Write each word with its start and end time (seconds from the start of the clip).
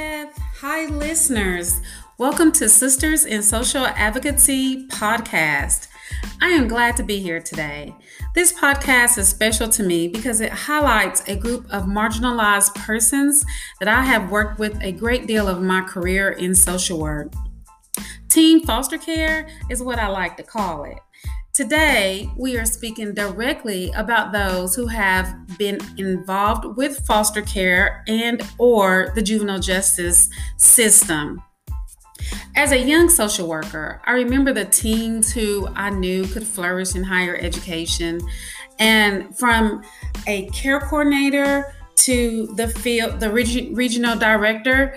Hi, 0.00 0.86
listeners. 0.86 1.80
Welcome 2.18 2.52
to 2.52 2.68
Sisters 2.68 3.24
in 3.24 3.42
Social 3.42 3.84
Advocacy 3.84 4.86
podcast. 4.86 5.88
I 6.40 6.50
am 6.50 6.68
glad 6.68 6.96
to 6.98 7.02
be 7.02 7.18
here 7.18 7.40
today. 7.40 7.96
This 8.32 8.52
podcast 8.52 9.18
is 9.18 9.28
special 9.28 9.68
to 9.70 9.82
me 9.82 10.06
because 10.06 10.40
it 10.40 10.52
highlights 10.52 11.22
a 11.26 11.34
group 11.34 11.66
of 11.70 11.84
marginalized 11.84 12.76
persons 12.76 13.44
that 13.80 13.88
I 13.88 14.02
have 14.02 14.30
worked 14.30 14.60
with 14.60 14.80
a 14.82 14.92
great 14.92 15.26
deal 15.26 15.48
of 15.48 15.62
my 15.62 15.80
career 15.80 16.30
in 16.30 16.54
social 16.54 17.00
work. 17.00 17.32
Teen 18.28 18.64
foster 18.64 18.98
care 18.98 19.48
is 19.68 19.82
what 19.82 19.98
I 19.98 20.06
like 20.06 20.36
to 20.36 20.44
call 20.44 20.84
it. 20.84 20.98
Today, 21.58 22.30
we 22.36 22.56
are 22.56 22.64
speaking 22.64 23.14
directly 23.14 23.90
about 23.96 24.30
those 24.30 24.76
who 24.76 24.86
have 24.86 25.58
been 25.58 25.80
involved 25.96 26.76
with 26.76 27.04
foster 27.04 27.42
care 27.42 28.04
and 28.06 28.40
or 28.58 29.10
the 29.16 29.22
juvenile 29.22 29.58
justice 29.58 30.30
system. 30.56 31.42
As 32.54 32.70
a 32.70 32.78
young 32.78 33.08
social 33.08 33.48
worker, 33.48 34.00
I 34.06 34.12
remember 34.12 34.52
the 34.52 34.66
teens 34.66 35.32
who 35.32 35.66
I 35.74 35.90
knew 35.90 36.28
could 36.28 36.46
flourish 36.46 36.94
in 36.94 37.02
higher 37.02 37.36
education. 37.40 38.20
And 38.78 39.36
from 39.36 39.82
a 40.28 40.46
care 40.50 40.78
coordinator 40.78 41.74
to 41.96 42.46
the 42.54 42.68
field, 42.68 43.18
the 43.18 43.32
reg- 43.32 43.76
regional 43.76 44.16
director, 44.16 44.96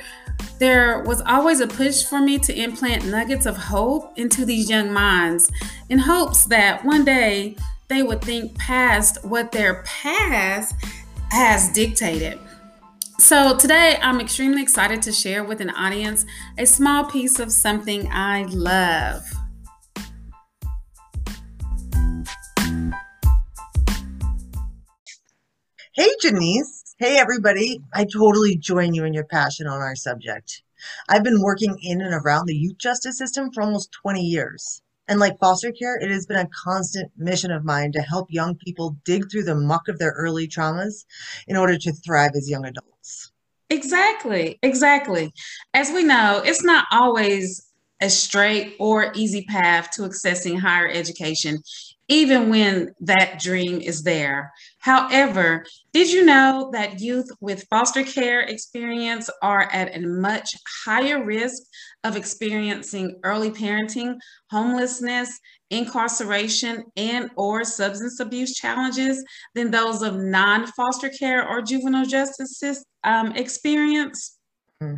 there 0.60 1.04
was 1.04 1.22
always 1.22 1.60
a 1.60 1.68
push 1.68 2.04
for 2.04 2.22
me 2.22 2.38
to 2.40 2.54
implant 2.54 3.06
nuggets 3.06 3.46
of 3.46 3.58
hope 3.58 4.18
into 4.18 4.46
these 4.46 4.70
young 4.70 4.94
minds 4.94 5.52
in 5.90 6.00
hopes 6.00 6.46
that 6.46 6.86
one 6.86 7.04
day 7.04 7.56
they 7.88 8.04
would 8.04 8.22
think 8.22 8.58
past 8.58 9.24
what 9.26 9.52
their 9.52 9.84
past 9.84 10.76
has 11.32 11.70
dictated. 11.70 12.40
So, 13.20 13.56
today 13.56 14.00
I'm 14.02 14.20
extremely 14.20 14.62
excited 14.62 15.02
to 15.04 15.12
share 15.12 15.44
with 15.44 15.62
an 15.62 15.70
audience 15.70 16.26
a 16.58 16.66
small 16.66 17.06
piece 17.06 17.40
of 17.40 17.52
something 17.52 18.08
I 18.12 18.44
love. 18.46 19.24
Hey, 25.94 26.10
Janice. 26.22 26.81
Hey, 27.02 27.18
everybody. 27.18 27.82
I 27.96 28.06
totally 28.06 28.58
join 28.58 28.94
you 28.94 29.06
in 29.06 29.14
your 29.16 29.24
passion 29.24 29.66
on 29.66 29.82
our 29.82 29.96
subject. 29.96 30.62
I've 31.10 31.24
been 31.24 31.42
working 31.42 31.76
in 31.82 32.00
and 32.00 32.14
around 32.14 32.46
the 32.46 32.54
youth 32.54 32.78
justice 32.78 33.18
system 33.18 33.52
for 33.52 33.64
almost 33.64 33.92
20 34.04 34.22
years. 34.22 34.84
And 35.08 35.20
like 35.20 35.40
foster 35.40 35.72
care, 35.72 35.98
it 35.98 36.12
has 36.12 36.28
been 36.28 36.38
a 36.38 36.48
constant 36.64 37.12
mission 37.18 37.50
of 37.50 37.66
mine 37.66 37.92
to 37.94 38.02
help 38.02 38.28
young 38.30 38.56
people 38.56 38.98
dig 39.04 39.32
through 39.32 39.46
the 39.46 39.56
muck 39.56 39.88
of 39.88 39.98
their 39.98 40.12
early 40.12 40.48
traumas 40.48 41.06
in 41.48 41.58
order 41.58 41.76
to 41.76 41.92
thrive 41.92 42.34
as 42.36 42.48
young 42.48 42.66
adults. 42.66 43.32
Exactly, 43.72 44.60
exactly. 44.62 45.34
As 45.74 45.90
we 45.90 46.04
know, 46.04 46.44
it's 46.46 46.64
not 46.64 46.86
always 46.92 47.66
a 48.00 48.12
straight 48.12 48.76
or 48.80 49.12
easy 49.16 49.44
path 49.46 49.90
to 49.92 50.04
accessing 50.04 50.60
higher 50.60 50.88
education, 50.88 51.64
even 52.08 52.50
when 52.50 52.94
that 53.00 53.40
dream 53.40 53.82
is 53.82 54.04
there. 54.04 54.52
However, 54.82 55.64
did 55.94 56.12
you 56.12 56.26
know 56.26 56.72
that 56.74 57.00
youth 57.00 57.30
with 57.40 57.68
foster 57.70 58.04
care 58.04 58.42
experience 58.42 59.30
are 59.44 59.70
at 59.72 59.96
a 59.96 60.00
much 60.00 60.56
higher 60.84 61.24
risk 61.24 61.62
of 62.04 62.18
experiencing 62.18 63.20
early 63.24 63.52
parenting, 63.52 64.18
homelessness, 64.50 65.40
incarceration, 65.70 66.84
and 66.98 67.30
or 67.36 67.64
substance 67.64 68.20
abuse 68.20 68.56
challenges 68.56 69.24
than 69.54 69.70
those 69.70 70.02
of 70.02 70.16
non-foster 70.18 71.10
care 71.10 71.48
or 71.48 71.62
juvenile 71.62 72.06
justice 72.06 72.84
um, 73.04 73.34
experience? 73.34 74.40
Mm. 74.82 74.98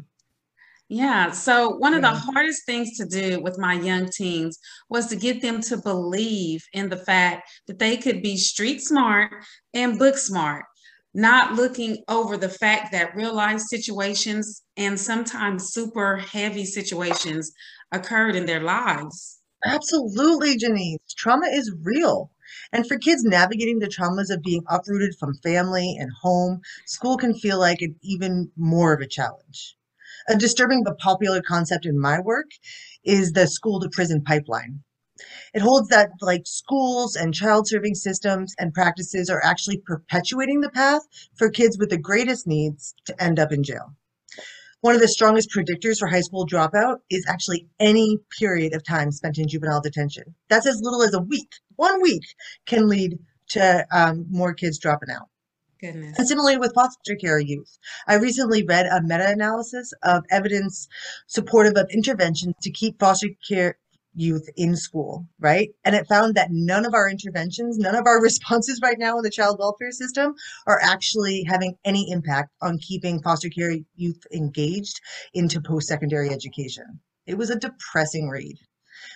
Yeah. 0.89 1.31
So 1.31 1.69
one 1.77 1.93
of 1.93 2.01
the 2.01 2.11
hardest 2.11 2.65
things 2.65 2.97
to 2.97 3.05
do 3.05 3.41
with 3.41 3.57
my 3.57 3.73
young 3.73 4.09
teens 4.09 4.59
was 4.89 5.07
to 5.07 5.15
get 5.15 5.41
them 5.41 5.61
to 5.61 5.77
believe 5.77 6.63
in 6.73 6.89
the 6.89 6.97
fact 6.97 7.49
that 7.67 7.79
they 7.79 7.97
could 7.97 8.21
be 8.21 8.37
street 8.37 8.81
smart 8.81 9.31
and 9.73 9.97
book 9.97 10.17
smart, 10.17 10.65
not 11.13 11.55
looking 11.55 12.03
over 12.07 12.37
the 12.37 12.49
fact 12.49 12.91
that 12.91 13.15
real 13.15 13.33
life 13.33 13.59
situations 13.59 14.61
and 14.77 14.99
sometimes 14.99 15.73
super 15.73 16.17
heavy 16.17 16.65
situations 16.65 17.51
occurred 17.91 18.35
in 18.35 18.45
their 18.45 18.61
lives. 18.61 19.39
Absolutely, 19.65 20.57
Janice. 20.57 20.99
Trauma 21.17 21.47
is 21.47 21.73
real. 21.81 22.29
And 22.71 22.87
for 22.87 22.97
kids 22.99 23.23
navigating 23.23 23.79
the 23.79 23.87
traumas 23.87 24.29
of 24.29 24.43
being 24.43 24.63
uprooted 24.69 25.15
from 25.17 25.33
family 25.37 25.97
and 25.99 26.11
home, 26.21 26.61
school 26.85 27.17
can 27.17 27.33
feel 27.33 27.57
like 27.57 27.81
an 27.81 27.95
even 28.03 28.51
more 28.57 28.93
of 28.93 29.01
a 29.01 29.07
challenge. 29.07 29.75
A 30.29 30.37
disturbing 30.37 30.83
but 30.83 30.99
popular 30.99 31.41
concept 31.41 31.85
in 31.85 31.99
my 31.99 32.19
work 32.19 32.51
is 33.03 33.33
the 33.33 33.45
school 33.45 33.81
to 33.81 33.89
prison 33.89 34.23
pipeline. 34.23 34.81
It 35.53 35.61
holds 35.61 35.89
that 35.89 36.11
like 36.21 36.43
schools 36.45 37.15
and 37.15 37.33
child 37.33 37.67
serving 37.67 37.95
systems 37.95 38.55
and 38.57 38.73
practices 38.73 39.29
are 39.29 39.43
actually 39.43 39.77
perpetuating 39.85 40.61
the 40.61 40.69
path 40.69 41.01
for 41.35 41.49
kids 41.49 41.77
with 41.77 41.89
the 41.89 41.97
greatest 41.97 42.47
needs 42.47 42.95
to 43.05 43.23
end 43.23 43.37
up 43.37 43.51
in 43.51 43.63
jail. 43.63 43.95
One 44.79 44.95
of 44.95 45.01
the 45.01 45.07
strongest 45.07 45.49
predictors 45.51 45.99
for 45.99 46.07
high 46.07 46.21
school 46.21 46.47
dropout 46.47 46.99
is 47.09 47.25
actually 47.27 47.67
any 47.79 48.19
period 48.39 48.73
of 48.73 48.83
time 48.83 49.11
spent 49.11 49.37
in 49.37 49.47
juvenile 49.47 49.81
detention. 49.81 50.35
That's 50.49 50.67
as 50.67 50.81
little 50.81 51.03
as 51.03 51.13
a 51.13 51.21
week. 51.21 51.51
One 51.75 52.01
week 52.01 52.23
can 52.65 52.87
lead 52.87 53.19
to 53.49 53.85
um, 53.91 54.25
more 54.29 54.53
kids 54.53 54.79
dropping 54.79 55.09
out. 55.09 55.29
Goodness. 55.83 56.17
And 56.17 56.25
similarly 56.25 56.57
with 56.57 56.73
foster 56.73 57.17
care 57.17 57.39
youth, 57.39 57.77
I 58.07 58.15
recently 58.15 58.63
read 58.63 58.85
a 58.85 59.01
meta 59.01 59.29
analysis 59.29 59.91
of 60.01 60.23
evidence 60.31 60.87
supportive 61.27 61.73
of 61.75 61.89
interventions 61.91 62.55
to 62.61 62.71
keep 62.71 62.97
foster 63.01 63.27
care 63.45 63.77
youth 64.15 64.47
in 64.55 64.77
school, 64.77 65.27
right? 65.41 65.71
And 65.83 65.93
it 65.93 66.07
found 66.07 66.35
that 66.35 66.51
none 66.51 66.85
of 66.85 66.93
our 66.93 67.09
interventions, 67.09 67.77
none 67.77 67.95
of 67.95 68.07
our 68.07 68.21
responses 68.21 68.79
right 68.81 68.97
now 68.97 69.17
in 69.17 69.23
the 69.23 69.29
child 69.29 69.57
welfare 69.59 69.91
system 69.91 70.35
are 70.67 70.79
actually 70.81 71.43
having 71.43 71.75
any 71.83 72.09
impact 72.09 72.51
on 72.61 72.77
keeping 72.77 73.21
foster 73.21 73.49
care 73.49 73.75
youth 73.95 74.23
engaged 74.31 75.01
into 75.33 75.59
post 75.59 75.89
secondary 75.89 76.29
education. 76.29 77.01
It 77.25 77.37
was 77.37 77.49
a 77.49 77.59
depressing 77.59 78.29
read 78.29 78.57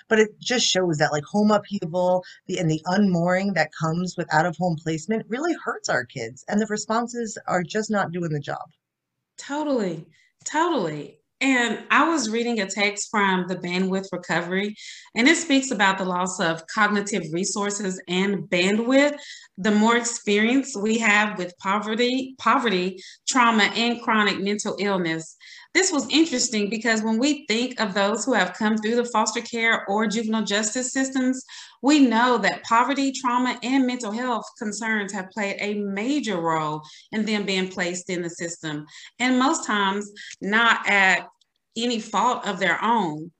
but 0.09 0.19
it 0.19 0.39
just 0.39 0.65
shows 0.65 0.97
that 0.97 1.11
like 1.11 1.23
home 1.23 1.51
upheaval 1.51 2.23
the 2.47 2.57
and 2.59 2.69
the 2.69 2.81
unmooring 2.87 3.53
that 3.53 3.71
comes 3.79 4.15
with 4.17 4.31
out 4.33 4.45
of 4.45 4.55
home 4.57 4.77
placement 4.81 5.25
really 5.29 5.55
hurts 5.63 5.89
our 5.89 6.05
kids 6.05 6.43
and 6.47 6.61
the 6.61 6.67
responses 6.67 7.37
are 7.47 7.63
just 7.63 7.89
not 7.91 8.11
doing 8.11 8.31
the 8.31 8.39
job. 8.39 8.69
Totally 9.37 10.05
totally 10.43 11.16
and 11.39 11.83
I 11.91 12.09
was 12.09 12.29
reading 12.29 12.61
a 12.61 12.65
text 12.65 13.09
from 13.11 13.45
the 13.47 13.57
Bandwidth 13.57 14.07
Recovery, 14.11 14.75
and 15.15 15.27
it 15.27 15.37
speaks 15.37 15.69
about 15.69 15.97
the 15.97 16.05
loss 16.05 16.39
of 16.39 16.63
cognitive 16.73 17.23
resources 17.31 18.01
and 18.07 18.49
bandwidth. 18.49 19.17
The 19.57 19.71
more 19.71 19.97
experience 19.97 20.75
we 20.75 20.97
have 20.97 21.37
with 21.37 21.57
poverty, 21.59 22.35
poverty, 22.39 22.97
trauma, 23.27 23.65
and 23.75 24.01
chronic 24.01 24.39
mental 24.39 24.75
illness, 24.79 25.37
this 25.77 25.91
was 25.91 26.07
interesting 26.09 26.71
because 26.71 27.03
when 27.03 27.19
we 27.19 27.45
think 27.45 27.79
of 27.79 27.93
those 27.93 28.25
who 28.25 28.33
have 28.33 28.53
come 28.53 28.77
through 28.77 28.95
the 28.95 29.05
foster 29.05 29.41
care 29.41 29.85
or 29.87 30.07
juvenile 30.07 30.43
justice 30.43 30.91
systems, 30.91 31.43
we 31.83 31.99
know 31.99 32.39
that 32.39 32.63
poverty, 32.63 33.11
trauma, 33.11 33.59
and 33.61 33.85
mental 33.85 34.11
health 34.11 34.45
concerns 34.57 35.13
have 35.13 35.29
played 35.29 35.57
a 35.59 35.75
major 35.75 36.41
role 36.41 36.81
in 37.11 37.25
them 37.25 37.45
being 37.45 37.67
placed 37.67 38.09
in 38.09 38.23
the 38.23 38.29
system. 38.31 38.87
And 39.19 39.37
most 39.37 39.67
times, 39.67 40.11
not 40.41 40.89
at 40.89 41.27
any 41.77 41.99
fault 41.99 42.45
of 42.45 42.59
their 42.59 42.83
own. 42.83 43.31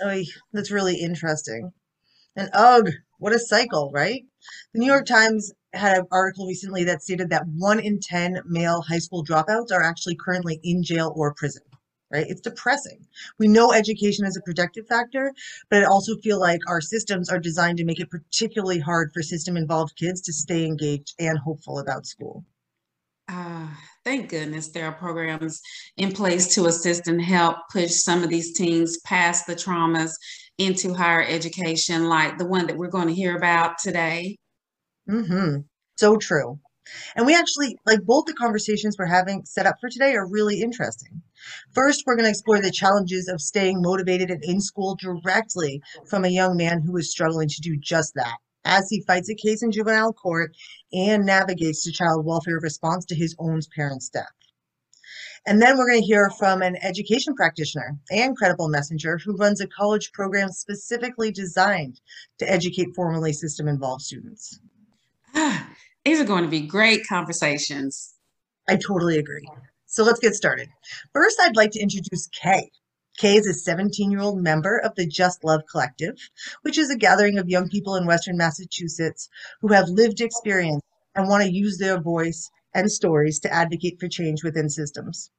Oh, 0.00 0.22
that's 0.52 0.70
really 0.70 0.96
interesting. 0.96 1.72
And 2.36 2.50
ugh, 2.52 2.88
what 3.18 3.34
a 3.34 3.38
cycle, 3.38 3.90
right? 3.92 4.24
The 4.72 4.80
New 4.80 4.86
York 4.86 5.06
Times 5.06 5.52
had 5.74 5.98
an 5.98 6.06
article 6.10 6.46
recently 6.46 6.84
that 6.84 7.02
stated 7.02 7.30
that 7.30 7.46
one 7.46 7.80
in 7.80 8.00
10 8.00 8.42
male 8.46 8.82
high 8.82 8.98
school 8.98 9.24
dropouts 9.24 9.72
are 9.72 9.82
actually 9.82 10.16
currently 10.16 10.60
in 10.62 10.82
jail 10.82 11.12
or 11.16 11.34
prison, 11.34 11.62
right? 12.10 12.26
It's 12.28 12.40
depressing. 12.40 13.06
We 13.38 13.48
know 13.48 13.72
education 13.72 14.26
is 14.26 14.36
a 14.36 14.42
protective 14.42 14.86
factor, 14.86 15.32
but 15.70 15.82
I 15.82 15.86
also 15.86 16.16
feel 16.16 16.40
like 16.40 16.60
our 16.68 16.80
systems 16.80 17.30
are 17.30 17.38
designed 17.38 17.78
to 17.78 17.84
make 17.84 18.00
it 18.00 18.10
particularly 18.10 18.80
hard 18.80 19.12
for 19.12 19.22
system 19.22 19.56
involved 19.56 19.96
kids 19.96 20.20
to 20.22 20.32
stay 20.32 20.64
engaged 20.64 21.14
and 21.18 21.38
hopeful 21.38 21.78
about 21.78 22.06
school. 22.06 22.44
Uh, 23.28 23.68
thank 24.04 24.30
goodness 24.30 24.68
there 24.68 24.86
are 24.86 24.92
programs 24.92 25.60
in 25.96 26.12
place 26.12 26.54
to 26.54 26.66
assist 26.66 27.08
and 27.08 27.22
help 27.22 27.56
push 27.70 27.90
some 27.90 28.22
of 28.22 28.28
these 28.28 28.54
teens 28.56 28.98
past 29.04 29.46
the 29.46 29.54
traumas 29.54 30.12
into 30.58 30.94
higher 30.94 31.22
education, 31.22 32.08
like 32.08 32.38
the 32.38 32.46
one 32.46 32.66
that 32.66 32.76
we're 32.76 32.88
going 32.88 33.08
to 33.08 33.14
hear 33.14 33.36
about 33.36 33.78
today. 33.78 34.36
Mm-hmm. 35.08 35.60
So 35.96 36.16
true. 36.16 36.58
And 37.16 37.26
we 37.26 37.34
actually, 37.34 37.76
like 37.86 38.02
both 38.02 38.26
the 38.26 38.34
conversations 38.34 38.96
we're 38.98 39.06
having 39.06 39.44
set 39.44 39.66
up 39.66 39.76
for 39.80 39.88
today 39.88 40.14
are 40.14 40.28
really 40.28 40.60
interesting. 40.60 41.22
First, 41.72 42.02
we're 42.06 42.16
going 42.16 42.24
to 42.24 42.30
explore 42.30 42.60
the 42.60 42.70
challenges 42.70 43.28
of 43.28 43.40
staying 43.40 43.80
motivated 43.80 44.30
and 44.30 44.42
in 44.44 44.60
school 44.60 44.96
directly 44.96 45.80
from 46.08 46.24
a 46.24 46.28
young 46.28 46.56
man 46.56 46.82
who 46.82 46.96
is 46.96 47.10
struggling 47.10 47.48
to 47.48 47.60
do 47.60 47.76
just 47.76 48.14
that 48.14 48.36
as 48.64 48.88
he 48.88 49.02
fights 49.02 49.28
a 49.28 49.34
case 49.34 49.62
in 49.62 49.72
juvenile 49.72 50.12
court 50.12 50.54
and 50.92 51.24
navigates 51.24 51.84
the 51.84 51.92
child 51.92 52.24
welfare 52.24 52.58
response 52.60 53.04
to 53.06 53.14
his 53.14 53.34
own 53.38 53.60
parents' 53.74 54.08
death. 54.08 54.26
And 55.46 55.60
then 55.60 55.76
we're 55.76 55.88
going 55.88 56.00
to 56.00 56.06
hear 56.06 56.30
from 56.38 56.62
an 56.62 56.76
education 56.82 57.34
practitioner 57.34 57.96
and 58.12 58.36
credible 58.36 58.68
messenger 58.68 59.18
who 59.18 59.36
runs 59.36 59.60
a 59.60 59.66
college 59.66 60.12
program 60.12 60.50
specifically 60.50 61.32
designed 61.32 62.00
to 62.38 62.50
educate 62.50 62.94
formerly 62.94 63.32
system 63.32 63.66
involved 63.66 64.02
students. 64.02 64.60
Ah, 65.34 65.68
these 66.04 66.20
are 66.20 66.24
going 66.24 66.44
to 66.44 66.50
be 66.50 66.60
great 66.60 67.06
conversations. 67.08 68.14
I 68.68 68.76
totally 68.76 69.18
agree. 69.18 69.48
So 69.86 70.04
let's 70.04 70.20
get 70.20 70.34
started. 70.34 70.68
First, 71.12 71.40
I'd 71.42 71.56
like 71.56 71.72
to 71.72 71.80
introduce 71.80 72.28
Kay. 72.28 72.70
Kay 73.18 73.36
is 73.36 73.46
a 73.46 73.54
17 73.54 74.10
year 74.10 74.20
old 74.20 74.42
member 74.42 74.78
of 74.78 74.94
the 74.94 75.06
Just 75.06 75.44
Love 75.44 75.62
Collective, 75.70 76.16
which 76.62 76.78
is 76.78 76.90
a 76.90 76.96
gathering 76.96 77.38
of 77.38 77.48
young 77.48 77.68
people 77.68 77.94
in 77.94 78.06
Western 78.06 78.36
Massachusetts 78.36 79.28
who 79.60 79.68
have 79.72 79.88
lived 79.88 80.20
experience 80.20 80.82
and 81.14 81.28
want 81.28 81.44
to 81.44 81.52
use 81.52 81.78
their 81.78 82.00
voice 82.00 82.50
and 82.74 82.90
stories 82.90 83.38
to 83.40 83.52
advocate 83.52 84.00
for 84.00 84.08
change 84.08 84.42
within 84.42 84.70
systems. 84.70 85.30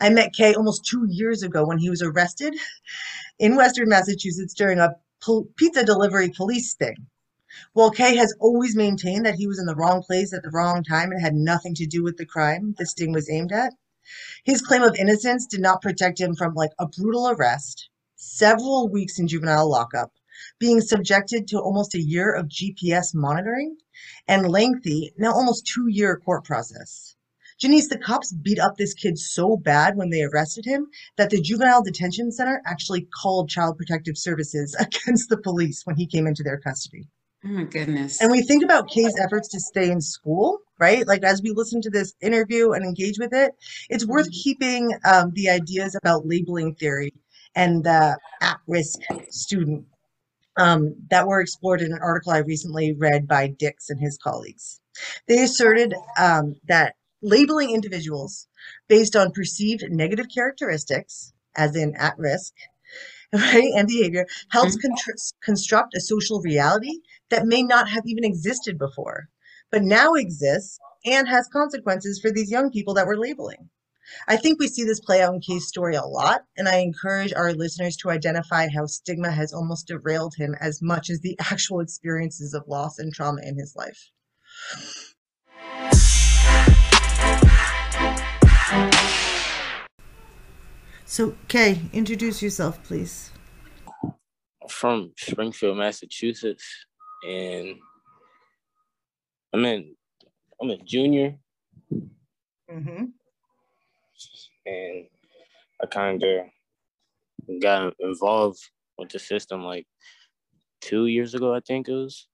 I 0.00 0.10
met 0.10 0.34
Kay 0.34 0.54
almost 0.54 0.84
two 0.84 1.06
years 1.08 1.42
ago 1.42 1.64
when 1.64 1.78
he 1.78 1.88
was 1.88 2.02
arrested 2.02 2.56
in 3.38 3.56
Western 3.56 3.88
Massachusetts 3.88 4.54
during 4.54 4.78
a 4.78 4.96
pizza 5.56 5.84
delivery 5.84 6.30
police 6.30 6.72
sting. 6.72 7.06
While 7.72 7.90
Kay 7.92 8.16
has 8.16 8.34
always 8.40 8.74
maintained 8.74 9.24
that 9.24 9.36
he 9.36 9.46
was 9.46 9.60
in 9.60 9.66
the 9.66 9.76
wrong 9.76 10.02
place 10.02 10.32
at 10.34 10.42
the 10.42 10.50
wrong 10.50 10.82
time 10.82 11.12
and 11.12 11.20
had 11.20 11.34
nothing 11.34 11.74
to 11.76 11.86
do 11.86 12.02
with 12.02 12.16
the 12.16 12.26
crime 12.26 12.74
the 12.76 12.86
sting 12.86 13.12
was 13.12 13.30
aimed 13.30 13.52
at, 13.52 13.72
his 14.44 14.62
claim 14.62 14.82
of 14.82 14.96
innocence 14.96 15.46
did 15.46 15.60
not 15.60 15.82
protect 15.82 16.20
him 16.20 16.34
from 16.34 16.54
like 16.54 16.72
a 16.78 16.86
brutal 16.86 17.28
arrest, 17.28 17.88
several 18.16 18.88
weeks 18.88 19.18
in 19.18 19.28
juvenile 19.28 19.70
lockup, 19.70 20.12
being 20.58 20.80
subjected 20.80 21.48
to 21.48 21.58
almost 21.58 21.94
a 21.94 22.00
year 22.00 22.32
of 22.32 22.48
GPS 22.48 23.14
monitoring, 23.14 23.76
and 24.26 24.48
lengthy, 24.48 25.12
now 25.16 25.32
almost 25.32 25.66
two 25.66 25.86
year 25.88 26.20
court 26.24 26.44
process. 26.44 27.14
Janice, 27.58 27.88
the 27.88 27.98
cops 27.98 28.32
beat 28.32 28.58
up 28.58 28.76
this 28.76 28.94
kid 28.94 29.16
so 29.16 29.56
bad 29.56 29.96
when 29.96 30.10
they 30.10 30.22
arrested 30.22 30.64
him 30.64 30.88
that 31.16 31.30
the 31.30 31.40
juvenile 31.40 31.82
detention 31.82 32.32
center 32.32 32.60
actually 32.66 33.06
called 33.22 33.48
Child 33.48 33.76
Protective 33.76 34.18
Services 34.18 34.74
against 34.78 35.28
the 35.28 35.36
police 35.38 35.82
when 35.84 35.96
he 35.96 36.06
came 36.06 36.26
into 36.26 36.42
their 36.42 36.58
custody. 36.58 37.08
Oh 37.44 37.48
my 37.48 37.64
goodness. 37.64 38.20
And 38.20 38.32
we 38.32 38.42
think 38.42 38.64
about 38.64 38.88
Kay's 38.88 39.18
efforts 39.18 39.48
to 39.50 39.60
stay 39.60 39.90
in 39.90 40.00
school, 40.00 40.60
right? 40.78 41.06
Like 41.06 41.22
as 41.22 41.42
we 41.42 41.50
listen 41.50 41.80
to 41.82 41.90
this 41.90 42.14
interview 42.20 42.72
and 42.72 42.84
engage 42.84 43.18
with 43.18 43.32
it, 43.32 43.52
it's 43.88 44.06
worth 44.06 44.26
mm-hmm. 44.26 44.42
keeping 44.42 44.92
um, 45.04 45.30
the 45.34 45.50
ideas 45.50 45.94
about 45.94 46.26
labeling 46.26 46.74
theory 46.74 47.12
and 47.54 47.84
the 47.84 48.18
at 48.40 48.58
risk 48.66 49.00
student 49.30 49.86
um, 50.56 50.94
that 51.10 51.26
were 51.26 51.40
explored 51.40 51.80
in 51.80 51.92
an 51.92 52.00
article 52.02 52.32
I 52.32 52.38
recently 52.38 52.92
read 52.92 53.26
by 53.26 53.48
Dix 53.48 53.90
and 53.90 54.00
his 54.00 54.18
colleagues. 54.18 54.80
They 55.26 55.42
asserted 55.42 55.94
um, 56.18 56.54
that 56.68 56.94
labeling 57.22 57.70
individuals 57.70 58.46
based 58.88 59.16
on 59.16 59.32
perceived 59.32 59.84
negative 59.90 60.26
characteristics, 60.32 61.32
as 61.56 61.74
in 61.74 61.94
at 61.96 62.18
risk, 62.18 62.52
right, 63.32 63.72
and 63.74 63.88
behavior, 63.88 64.26
helps 64.50 64.76
mm-hmm. 64.76 65.12
construct 65.42 65.94
a 65.94 66.00
social 66.00 66.40
reality 66.40 67.00
that 67.30 67.46
may 67.46 67.62
not 67.62 67.88
have 67.88 68.04
even 68.06 68.24
existed 68.24 68.78
before, 68.78 69.28
but 69.74 69.82
now 69.82 70.14
exists 70.14 70.78
and 71.04 71.26
has 71.26 71.48
consequences 71.48 72.20
for 72.20 72.30
these 72.30 72.48
young 72.48 72.70
people 72.70 72.94
that 72.94 73.08
we're 73.08 73.16
labeling. 73.16 73.68
I 74.28 74.36
think 74.36 74.60
we 74.60 74.68
see 74.68 74.84
this 74.84 75.00
play 75.00 75.20
out 75.20 75.34
in 75.34 75.40
Kay's 75.40 75.66
story 75.66 75.96
a 75.96 76.04
lot, 76.04 76.42
and 76.56 76.68
I 76.68 76.76
encourage 76.76 77.32
our 77.32 77.52
listeners 77.52 77.96
to 77.96 78.10
identify 78.10 78.68
how 78.68 78.86
stigma 78.86 79.32
has 79.32 79.52
almost 79.52 79.88
derailed 79.88 80.34
him 80.38 80.54
as 80.60 80.80
much 80.80 81.10
as 81.10 81.22
the 81.22 81.36
actual 81.50 81.80
experiences 81.80 82.54
of 82.54 82.62
loss 82.68 83.00
and 83.00 83.12
trauma 83.12 83.40
in 83.42 83.58
his 83.58 83.74
life. 83.74 84.12
So, 91.04 91.34
Kay, 91.48 91.80
introduce 91.92 92.40
yourself, 92.40 92.80
please. 92.84 93.32
from 94.68 95.10
Springfield, 95.16 95.78
Massachusetts, 95.78 96.64
and 97.26 97.76
I'm 99.54 99.64
in 99.64 99.94
I'm 100.60 100.70
a 100.70 100.76
junior. 100.76 101.38
Mm-hmm 102.70 103.04
and 104.66 105.06
I 105.82 105.86
kind 105.86 106.22
of 106.22 107.60
got 107.60 107.94
involved 107.98 108.60
with 108.98 109.10
the 109.10 109.18
system 109.18 109.62
like 109.62 109.86
two 110.80 111.06
years 111.06 111.34
ago. 111.34 111.54
I 111.54 111.60
think 111.60 111.88
it 111.88 111.92
was. 111.92 112.28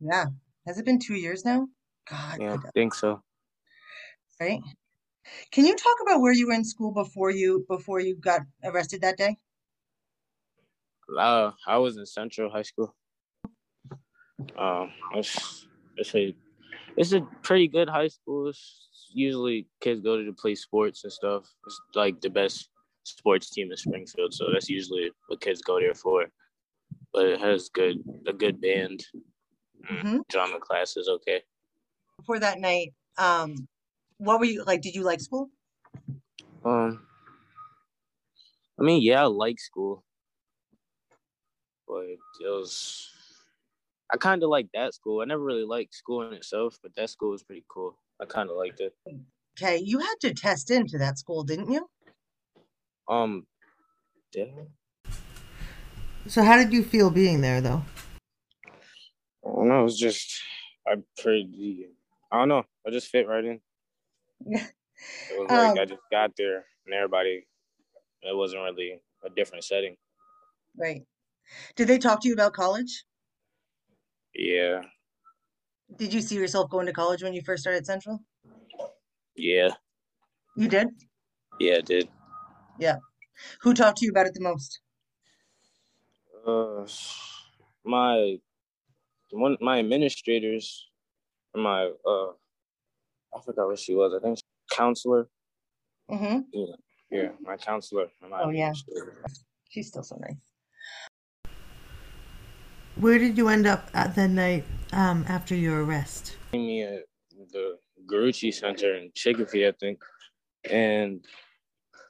Yeah, 0.00 0.26
has 0.66 0.78
it 0.78 0.84
been 0.84 0.98
two 0.98 1.14
years 1.14 1.44
now? 1.44 1.68
God, 2.08 2.38
yeah, 2.40 2.54
I 2.54 2.70
think 2.72 2.94
so. 2.94 3.22
Right. 4.40 4.60
Can 5.52 5.66
you 5.66 5.76
talk 5.76 5.96
about 6.02 6.20
where 6.20 6.32
you 6.32 6.46
were 6.48 6.54
in 6.54 6.64
school 6.64 6.92
before 6.92 7.30
you 7.30 7.64
before 7.68 8.00
you 8.00 8.16
got 8.16 8.40
arrested 8.64 9.02
that 9.02 9.18
day? 9.18 9.36
Uh, 11.18 11.50
I 11.66 11.76
was 11.76 11.96
in 11.96 12.06
Central 12.06 12.50
High 12.50 12.62
School. 12.62 12.94
Um, 14.56 14.92
it's 15.14 15.66
it's 15.96 16.14
a 16.14 16.34
it's 16.96 17.12
a 17.12 17.20
pretty 17.42 17.68
good 17.68 17.88
high 17.88 18.08
school. 18.08 18.48
It's 18.48 18.90
usually 19.12 19.66
kids 19.80 20.00
go 20.00 20.22
to 20.22 20.32
play 20.32 20.54
sports 20.54 21.04
and 21.04 21.12
stuff. 21.12 21.44
It's 21.66 21.80
like 21.94 22.20
the 22.20 22.30
best 22.30 22.68
sports 23.04 23.50
team 23.50 23.70
in 23.70 23.76
Springfield, 23.76 24.34
so 24.34 24.46
that's 24.52 24.68
usually 24.68 25.10
what 25.28 25.40
kids 25.40 25.62
go 25.62 25.80
there 25.80 25.94
for. 25.94 26.26
But 27.12 27.26
it 27.26 27.40
has 27.40 27.68
good 27.68 27.98
a 28.26 28.32
good 28.32 28.60
band. 28.60 29.04
Mm, 29.90 29.98
mm-hmm. 29.98 30.18
Drama 30.28 30.58
class 30.60 30.96
is 30.96 31.08
okay. 31.08 31.42
Before 32.18 32.38
that 32.38 32.60
night, 32.60 32.92
um, 33.18 33.68
what 34.18 34.38
were 34.38 34.44
you 34.44 34.64
like? 34.64 34.82
Did 34.82 34.94
you 34.94 35.02
like 35.02 35.20
school? 35.20 35.50
Um, 36.64 37.06
I 38.78 38.82
mean, 38.82 39.02
yeah, 39.02 39.22
I 39.22 39.26
like 39.26 39.58
school, 39.58 40.04
but 41.88 42.04
it 42.04 42.18
was. 42.42 43.08
I 44.12 44.16
kind 44.16 44.42
of 44.42 44.50
like 44.50 44.68
that 44.74 44.94
school. 44.94 45.20
I 45.20 45.24
never 45.24 45.42
really 45.42 45.64
liked 45.64 45.94
school 45.94 46.22
in 46.22 46.32
itself, 46.34 46.78
but 46.82 46.94
that 46.96 47.10
school 47.10 47.30
was 47.30 47.42
pretty 47.42 47.64
cool. 47.68 47.96
I 48.20 48.24
kind 48.24 48.50
of 48.50 48.56
liked 48.56 48.80
it. 48.80 48.94
Okay, 49.58 49.78
you 49.78 49.98
had 50.00 50.14
to 50.22 50.34
test 50.34 50.70
into 50.70 50.98
that 50.98 51.18
school, 51.18 51.44
didn't 51.44 51.70
you? 51.70 51.88
Um, 53.08 53.46
yeah. 54.34 54.44
So, 56.26 56.42
how 56.42 56.56
did 56.56 56.72
you 56.72 56.82
feel 56.82 57.10
being 57.10 57.40
there, 57.40 57.60
though? 57.60 57.82
I 59.44 59.48
don't 59.48 59.68
know. 59.68 59.80
It 59.80 59.84
was 59.84 59.98
just 59.98 60.40
I 60.86 60.96
pretty. 61.18 61.86
I 62.32 62.38
don't 62.38 62.48
know. 62.48 62.64
I 62.86 62.90
just 62.90 63.08
fit 63.08 63.28
right 63.28 63.44
in. 63.44 63.60
Yeah. 64.46 64.66
it 65.30 65.38
was 65.38 65.50
like 65.50 65.70
um, 65.70 65.78
I 65.78 65.84
just 65.84 66.02
got 66.10 66.32
there, 66.36 66.64
and 66.86 66.94
everybody. 66.94 67.46
It 68.22 68.36
wasn't 68.36 68.62
really 68.62 69.00
a 69.24 69.30
different 69.30 69.64
setting. 69.64 69.96
Right. 70.76 71.02
Did 71.74 71.88
they 71.88 71.98
talk 71.98 72.20
to 72.22 72.28
you 72.28 72.34
about 72.34 72.52
college? 72.52 73.04
Yeah. 74.34 74.82
Did 75.96 76.12
you 76.12 76.20
see 76.20 76.36
yourself 76.36 76.70
going 76.70 76.86
to 76.86 76.92
college 76.92 77.22
when 77.22 77.34
you 77.34 77.42
first 77.42 77.62
started 77.62 77.84
Central? 77.84 78.20
Yeah. 79.36 79.70
You 80.56 80.68
did? 80.68 80.88
Yeah, 81.58 81.76
I 81.76 81.80
did. 81.80 82.08
Yeah. 82.78 82.96
Who 83.62 83.74
talked 83.74 83.98
to 83.98 84.04
you 84.04 84.10
about 84.10 84.26
it 84.26 84.34
the 84.34 84.40
most? 84.40 84.80
Uh, 86.46 86.86
my 87.84 88.38
one 89.30 89.56
my 89.60 89.78
administrators, 89.78 90.88
my 91.54 91.90
uh, 92.06 92.30
I 93.34 93.40
forgot 93.44 93.68
what 93.68 93.78
she 93.78 93.94
was. 93.94 94.12
I 94.14 94.20
think 94.20 94.38
counselor. 94.72 95.28
Mm-hmm. 96.10 96.40
Yeah, 96.52 96.74
yeah, 97.10 97.28
my 97.40 97.56
counselor. 97.56 98.08
My 98.28 98.42
oh 98.42 98.50
yeah, 98.50 98.72
she's 99.68 99.88
still 99.88 100.02
so 100.02 100.16
nice. 100.16 100.36
Where 103.00 103.18
did 103.18 103.38
you 103.38 103.48
end 103.48 103.66
up 103.66 103.88
at 103.94 104.14
the 104.14 104.28
night 104.28 104.64
um, 104.92 105.24
after 105.26 105.54
your 105.54 105.84
arrest? 105.84 106.36
Me 106.52 106.82
at 106.82 107.04
the 107.50 107.78
Garucci 108.06 108.52
Center 108.52 108.94
in 108.94 109.10
Chicopee, 109.14 109.66
I 109.66 109.72
think, 109.80 110.00
and 110.70 111.24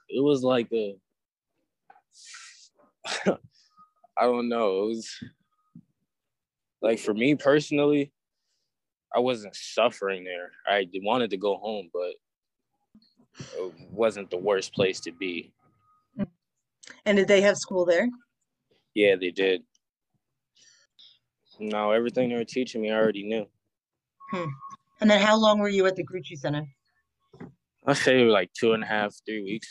it 0.09 0.21
was 0.21 0.43
like 0.43 0.69
a 0.73 0.97
I 4.19 4.23
don't 4.23 4.49
know. 4.49 4.83
It 4.83 4.87
was 4.89 5.09
like 6.83 6.99
for 6.99 7.15
me 7.15 7.37
personally, 7.37 8.11
I 9.15 9.21
wasn't 9.21 9.55
suffering 9.55 10.25
there. 10.25 10.51
I 10.67 10.89
wanted 11.05 11.31
to 11.31 11.37
go 11.37 11.57
home, 11.57 11.89
but 11.93 12.15
it 13.39 13.75
wasn't 13.93 14.29
the 14.31 14.39
worst 14.39 14.75
place 14.75 14.99
to 15.03 15.13
be. 15.13 15.53
And 17.07 17.17
did 17.17 17.29
they 17.29 17.43
have 17.43 17.57
school 17.57 17.85
there? 17.85 18.09
Yeah, 18.95 19.15
they 19.15 19.31
did. 19.31 19.63
No, 21.61 21.93
everything 21.93 22.31
they 22.31 22.37
were 22.37 22.45
teaching 22.45 22.81
me, 22.81 22.91
I 22.91 22.97
already 22.97 23.23
knew. 23.23 23.47
Hmm. 24.33 24.49
And 25.01 25.11
then 25.11 25.21
how 25.21 25.37
long 25.37 25.59
were 25.59 25.69
you 25.69 25.87
at 25.87 25.95
the 25.95 26.05
Garucci 26.05 26.39
Center? 26.39 26.67
I 27.87 27.93
say 27.93 28.25
like 28.25 28.51
two 28.59 28.73
and 28.73 28.83
a 28.83 28.87
half, 28.87 29.15
three 29.27 29.43
weeks. 29.43 29.69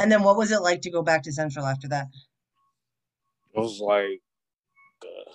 And 0.00 0.12
then 0.12 0.22
what 0.22 0.36
was 0.36 0.52
it 0.52 0.60
like 0.60 0.82
to 0.82 0.90
go 0.90 1.02
back 1.02 1.22
to 1.24 1.32
Central 1.32 1.66
after 1.66 1.88
that? 1.88 2.08
It 3.54 3.58
was 3.58 3.80
like 3.80 4.20
uh, 5.04 5.30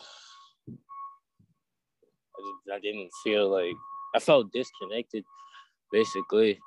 I, 0.68 2.40
just, 2.40 2.76
I 2.76 2.80
didn't 2.80 3.10
feel 3.24 3.50
like 3.50 3.76
I 4.16 4.20
felt 4.20 4.52
disconnected, 4.52 5.24
basically. 5.92 6.60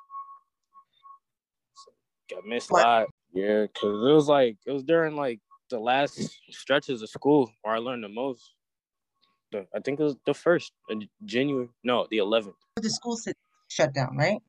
I 2.33 2.47
missed 2.47 2.71
what? 2.71 2.85
a 2.85 2.89
lot. 2.89 3.07
Yeah, 3.33 3.63
because 3.63 4.09
it 4.09 4.13
was 4.13 4.29
like 4.29 4.57
it 4.67 4.73
was 4.73 4.83
during 4.83 5.15
like 5.15 5.41
the 5.71 5.79
last 5.79 6.21
stretches 6.51 7.03
of 7.03 7.09
school 7.09 7.51
where 7.63 7.75
I 7.75 7.79
learned 7.79 8.05
the 8.05 8.09
most. 8.09 8.55
The, 9.53 9.67
I 9.75 9.81
think 9.81 10.01
it 10.01 10.03
was 10.03 10.17
the 10.27 10.35
first 10.35 10.73
in 10.89 11.09
January. 11.25 11.69
No, 11.85 12.07
the 12.11 12.19
11th. 12.19 12.55
The 12.77 12.91
school 12.91 13.19
shut 13.69 13.95
down, 13.95 14.17
right? 14.17 14.41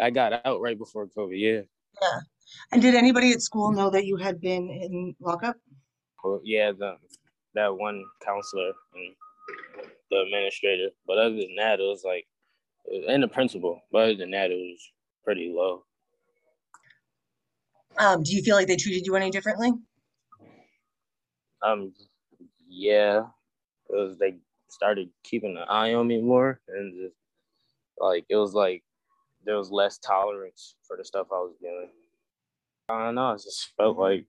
I 0.00 0.10
got 0.10 0.44
out 0.44 0.60
right 0.60 0.78
before 0.78 1.06
COVID. 1.06 1.38
Yeah. 1.38 1.62
Yeah. 2.02 2.20
And 2.72 2.82
did 2.82 2.94
anybody 2.94 3.32
at 3.32 3.42
school 3.42 3.72
know 3.72 3.90
that 3.90 4.06
you 4.06 4.16
had 4.16 4.40
been 4.40 4.68
in 4.68 5.14
lockup? 5.20 5.56
Well, 6.22 6.40
yeah, 6.44 6.72
the 6.72 6.96
that 7.54 7.76
one 7.76 8.04
counselor 8.24 8.72
and 8.94 9.14
the 10.10 10.22
administrator. 10.22 10.88
But 11.06 11.18
other 11.18 11.36
than 11.36 11.54
that, 11.56 11.80
it 11.80 11.84
was 11.84 12.02
like, 12.04 12.26
and 13.08 13.22
the 13.22 13.28
principal. 13.28 13.80
But 13.92 14.04
other 14.04 14.16
than 14.16 14.30
that, 14.32 14.50
it 14.50 14.54
was 14.54 14.92
pretty 15.24 15.52
low. 15.54 15.84
Um, 17.98 18.22
do 18.22 18.34
you 18.34 18.42
feel 18.42 18.56
like 18.56 18.66
they 18.66 18.76
treated 18.76 19.06
you 19.06 19.14
any 19.14 19.30
differently? 19.30 19.72
Um, 21.64 21.92
yeah, 22.68 23.22
because 23.86 24.18
they 24.18 24.36
started 24.68 25.08
keeping 25.22 25.56
an 25.56 25.64
eye 25.68 25.94
on 25.94 26.06
me 26.06 26.20
more, 26.20 26.60
and 26.68 26.94
just 26.94 27.16
like 27.98 28.26
it 28.28 28.36
was 28.36 28.54
like 28.54 28.82
there 29.44 29.56
was 29.56 29.70
less 29.70 29.98
tolerance 29.98 30.74
for 30.86 30.96
the 30.96 31.04
stuff 31.04 31.28
I 31.30 31.36
was 31.36 31.54
doing. 31.60 31.90
I 32.88 33.06
don't 33.06 33.14
know. 33.14 33.32
I 33.32 33.34
just 33.34 33.72
felt 33.76 33.96
like 33.96 34.26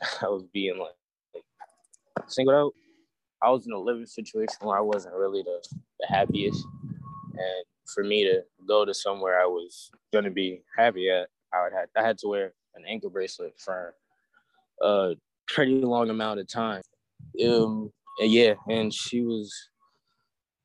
I 0.22 0.28
was 0.28 0.44
being 0.52 0.78
like, 0.78 0.96
like 1.34 1.44
singled 2.28 2.56
out. 2.56 2.72
I 3.42 3.50
was 3.50 3.66
in 3.66 3.72
a 3.72 3.78
living 3.78 4.06
situation 4.06 4.56
where 4.60 4.78
I 4.78 4.82
wasn't 4.82 5.14
really 5.14 5.42
the, 5.42 5.60
the 6.00 6.06
happiest, 6.06 6.64
and 7.32 7.64
for 7.92 8.04
me 8.04 8.24
to 8.24 8.42
go 8.68 8.84
to 8.84 8.94
somewhere 8.94 9.40
I 9.40 9.46
was 9.46 9.90
gonna 10.12 10.30
be 10.30 10.62
happy 10.76 11.10
at, 11.10 11.28
I 11.54 11.62
would 11.62 11.72
have 11.72 11.88
I 11.96 12.06
had 12.06 12.18
to 12.18 12.28
wear 12.28 12.52
an 12.74 12.84
ankle 12.86 13.10
bracelet 13.10 13.54
for 13.58 13.94
a 14.82 15.14
pretty 15.52 15.80
long 15.80 16.10
amount 16.10 16.40
of 16.40 16.48
time. 16.48 16.82
Um, 17.44 17.90
yeah, 18.18 18.54
and 18.68 18.92
she 18.92 19.22
was 19.22 19.52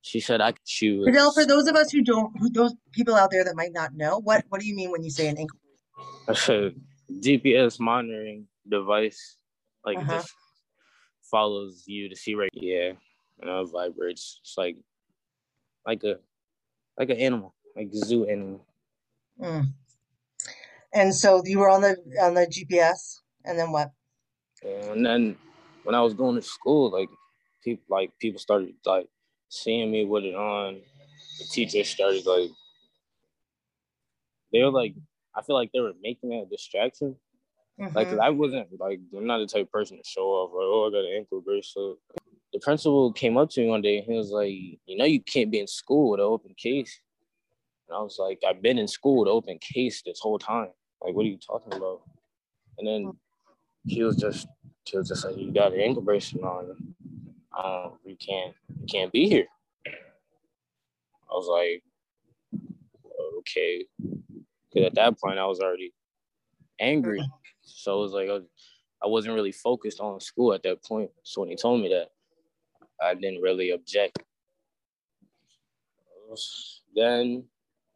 she 0.01 0.19
said 0.19 0.41
I 0.41 0.53
she 0.65 0.97
was. 0.97 1.05
Fidel, 1.05 1.33
for 1.33 1.45
those 1.45 1.67
of 1.67 1.75
us 1.75 1.91
who 1.91 2.01
don't, 2.01 2.31
who 2.39 2.49
those 2.49 2.73
people 2.93 3.15
out 3.15 3.31
there 3.31 3.43
that 3.43 3.55
might 3.55 3.73
not 3.73 3.93
know, 3.93 4.19
what 4.19 4.45
what 4.49 4.61
do 4.61 4.67
you 4.67 4.75
mean 4.75 4.91
when 4.91 5.03
you 5.03 5.11
say 5.11 5.27
an 5.27 5.37
ankle? 5.37 5.59
A 6.27 6.33
GPS 7.11 7.79
monitoring 7.79 8.47
device, 8.69 9.37
like 9.85 9.97
uh-huh. 9.97 10.13
just 10.13 10.33
follows 11.29 11.83
you 11.87 12.09
to 12.09 12.15
see 12.15 12.35
right. 12.35 12.49
Yeah, 12.53 12.93
and 13.41 13.49
it 13.49 13.71
vibrates. 13.71 14.39
It's 14.41 14.57
like 14.57 14.77
like 15.85 16.03
a 16.03 16.17
like 16.97 17.09
an 17.09 17.17
animal, 17.17 17.53
like 17.75 17.89
a 17.93 18.05
zoo 18.05 18.25
animal. 18.25 18.65
Mm. 19.39 19.73
And 20.93 21.13
so 21.13 21.41
you 21.45 21.59
were 21.59 21.69
on 21.69 21.81
the 21.81 21.97
on 22.21 22.33
the 22.33 22.47
GPS, 22.47 23.19
and 23.45 23.57
then 23.57 23.71
what? 23.71 23.91
And 24.63 25.05
then 25.05 25.37
when 25.83 25.95
I 25.95 26.01
was 26.01 26.13
going 26.13 26.35
to 26.35 26.41
school, 26.41 26.89
like 26.91 27.09
people 27.63 27.83
like 27.89 28.11
people 28.19 28.39
started 28.39 28.73
like 28.85 29.07
seeing 29.49 29.91
me 29.91 30.05
with 30.05 30.23
it 30.23 30.35
on. 30.35 30.79
The 31.39 31.45
teachers 31.51 31.89
started 31.89 32.25
like 32.25 32.49
they 34.51 34.63
were 34.63 34.71
like 34.71 34.95
I 35.35 35.41
feel 35.43 35.55
like 35.55 35.71
they 35.71 35.79
were 35.79 35.93
making 36.01 36.33
it 36.33 36.43
a 36.43 36.49
distraction. 36.49 37.15
Mm-hmm. 37.79 37.95
Like 37.95 38.07
I 38.07 38.29
wasn't 38.29 38.67
like 38.79 38.99
I'm 39.15 39.27
not 39.27 39.39
the 39.39 39.47
type 39.47 39.63
of 39.63 39.71
person 39.71 39.97
to 39.97 40.03
show 40.03 40.25
off 40.25 40.51
like 40.51 40.63
oh 40.63 40.87
I 40.87 40.91
got 40.91 41.09
an 41.09 41.17
ankle 41.17 41.41
bracelet. 41.41 41.97
The 42.53 42.59
principal 42.59 43.13
came 43.13 43.37
up 43.37 43.49
to 43.51 43.61
me 43.61 43.67
one 43.67 43.81
day 43.81 43.97
and 43.97 44.05
he 44.05 44.17
was 44.17 44.31
like, 44.31 44.51
you 44.51 44.97
know 44.97 45.05
you 45.05 45.21
can't 45.21 45.51
be 45.51 45.59
in 45.59 45.67
school 45.67 46.11
with 46.11 46.19
an 46.19 46.25
open 46.25 46.55
case. 46.57 46.99
And 47.87 47.97
I 47.97 48.01
was 48.01 48.17
like, 48.19 48.41
I've 48.47 48.61
been 48.61 48.77
in 48.77 48.87
school 48.87 49.19
with 49.19 49.29
an 49.29 49.35
open 49.35 49.59
case 49.59 50.01
this 50.01 50.19
whole 50.19 50.39
time. 50.39 50.69
Like, 51.01 51.13
what 51.13 51.25
are 51.25 51.29
you 51.29 51.37
talking 51.37 51.73
about? 51.73 52.01
And 52.77 52.87
then 52.87 53.13
he 53.87 54.03
was 54.03 54.15
just, 54.15 54.47
he 54.85 54.97
was 54.97 55.07
just 55.07 55.25
like, 55.25 55.37
you 55.37 55.51
got 55.51 55.73
an 55.73 55.81
ankle 55.81 56.01
bracelet 56.01 56.43
on. 56.43 56.75
Um, 57.57 57.93
you 58.05 58.15
can't, 58.15 58.53
you 58.79 58.85
can't 58.87 59.11
be 59.11 59.27
here. 59.27 59.47
I 59.85 61.33
was 61.33 61.47
like, 61.47 61.83
okay. 63.39 63.85
Because 64.71 64.87
at 64.87 64.95
that 64.95 65.19
point, 65.19 65.39
I 65.39 65.45
was 65.45 65.59
already 65.59 65.93
angry. 66.79 67.21
So 67.63 67.99
it 67.99 68.01
was 68.01 68.11
like, 68.13 68.29
I 69.03 69.07
wasn't 69.07 69.35
really 69.35 69.51
focused 69.51 69.99
on 69.99 70.19
school 70.19 70.53
at 70.53 70.63
that 70.63 70.83
point. 70.83 71.11
So 71.23 71.41
when 71.41 71.49
he 71.49 71.55
told 71.55 71.81
me 71.81 71.89
that, 71.89 72.09
I 73.01 73.13
didn't 73.13 73.41
really 73.41 73.71
object. 73.71 74.19
Then 76.95 77.43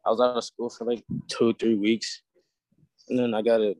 I 0.04 0.10
was 0.10 0.20
out 0.20 0.36
of 0.36 0.44
school 0.44 0.70
for 0.70 0.84
like 0.84 1.04
two, 1.28 1.54
three 1.54 1.76
weeks. 1.76 2.22
And 3.08 3.18
then 3.18 3.34
I 3.34 3.42
got 3.42 3.60
a, 3.60 3.76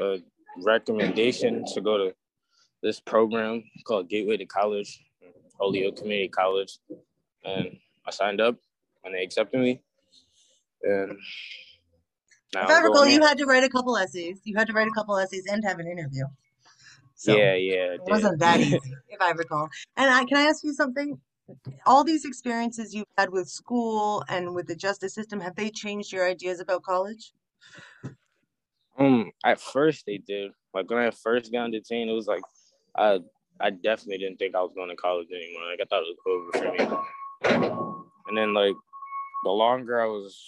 a 0.00 0.18
recommendation 0.58 1.64
to 1.74 1.80
go 1.80 1.98
to 1.98 2.14
this 2.82 3.00
program 3.00 3.62
called 3.86 4.08
Gateway 4.08 4.36
to 4.38 4.46
College, 4.46 5.02
Holyoke 5.58 5.96
Community 5.96 6.28
College. 6.28 6.78
And 7.44 7.76
I 8.06 8.10
signed 8.10 8.40
up 8.40 8.56
and 9.04 9.14
they 9.14 9.22
accepted 9.22 9.60
me. 9.60 9.80
And 10.82 11.18
now 12.54 12.64
if 12.64 12.70
I 12.70 12.80
recall, 12.80 13.06
you 13.06 13.22
had 13.22 13.38
to 13.38 13.44
write 13.44 13.64
a 13.64 13.68
couple 13.68 13.96
essays. 13.96 14.40
You 14.44 14.56
had 14.56 14.66
to 14.68 14.72
write 14.72 14.88
a 14.88 14.92
couple 14.92 15.16
essays 15.18 15.46
and 15.50 15.64
have 15.64 15.78
an 15.78 15.86
interview. 15.86 16.24
So 17.14 17.36
yeah, 17.36 17.54
yeah. 17.54 17.92
It, 17.92 18.00
it 18.06 18.10
wasn't 18.10 18.38
that 18.40 18.60
easy, 18.60 18.80
if 19.08 19.20
I 19.20 19.30
recall. 19.32 19.68
And 19.96 20.10
I, 20.10 20.24
can 20.24 20.38
I 20.38 20.42
ask 20.42 20.64
you 20.64 20.72
something? 20.72 21.20
all 21.86 22.04
these 22.04 22.24
experiences 22.24 22.94
you've 22.94 23.06
had 23.18 23.30
with 23.30 23.48
school 23.48 24.22
and 24.28 24.54
with 24.54 24.66
the 24.66 24.76
justice 24.76 25.14
system 25.14 25.40
have 25.40 25.56
they 25.56 25.70
changed 25.70 26.12
your 26.12 26.26
ideas 26.26 26.60
about 26.60 26.82
college 26.82 27.32
um 29.00 29.32
at 29.44 29.60
first 29.60 30.04
they 30.06 30.18
did. 30.18 30.52
Like 30.74 30.88
when 30.90 31.00
i 31.00 31.10
first 31.10 31.50
got 31.52 31.70
detained 31.70 32.10
it 32.10 32.14
was 32.14 32.26
like 32.26 32.42
i 32.96 33.18
i 33.60 33.70
definitely 33.70 34.18
didn't 34.18 34.38
think 34.38 34.54
i 34.54 34.60
was 34.60 34.72
going 34.74 34.90
to 34.90 34.96
college 34.96 35.28
anymore. 35.34 35.70
Like 35.70 35.80
i 35.80 35.84
thought 35.84 36.02
it 36.02 36.16
was 36.16 36.18
over 36.26 36.50
for 36.58 36.72
me. 36.72 38.04
And 38.28 38.38
then 38.38 38.54
like 38.54 38.76
the 39.44 39.50
longer 39.50 40.00
i 40.00 40.06
was 40.06 40.38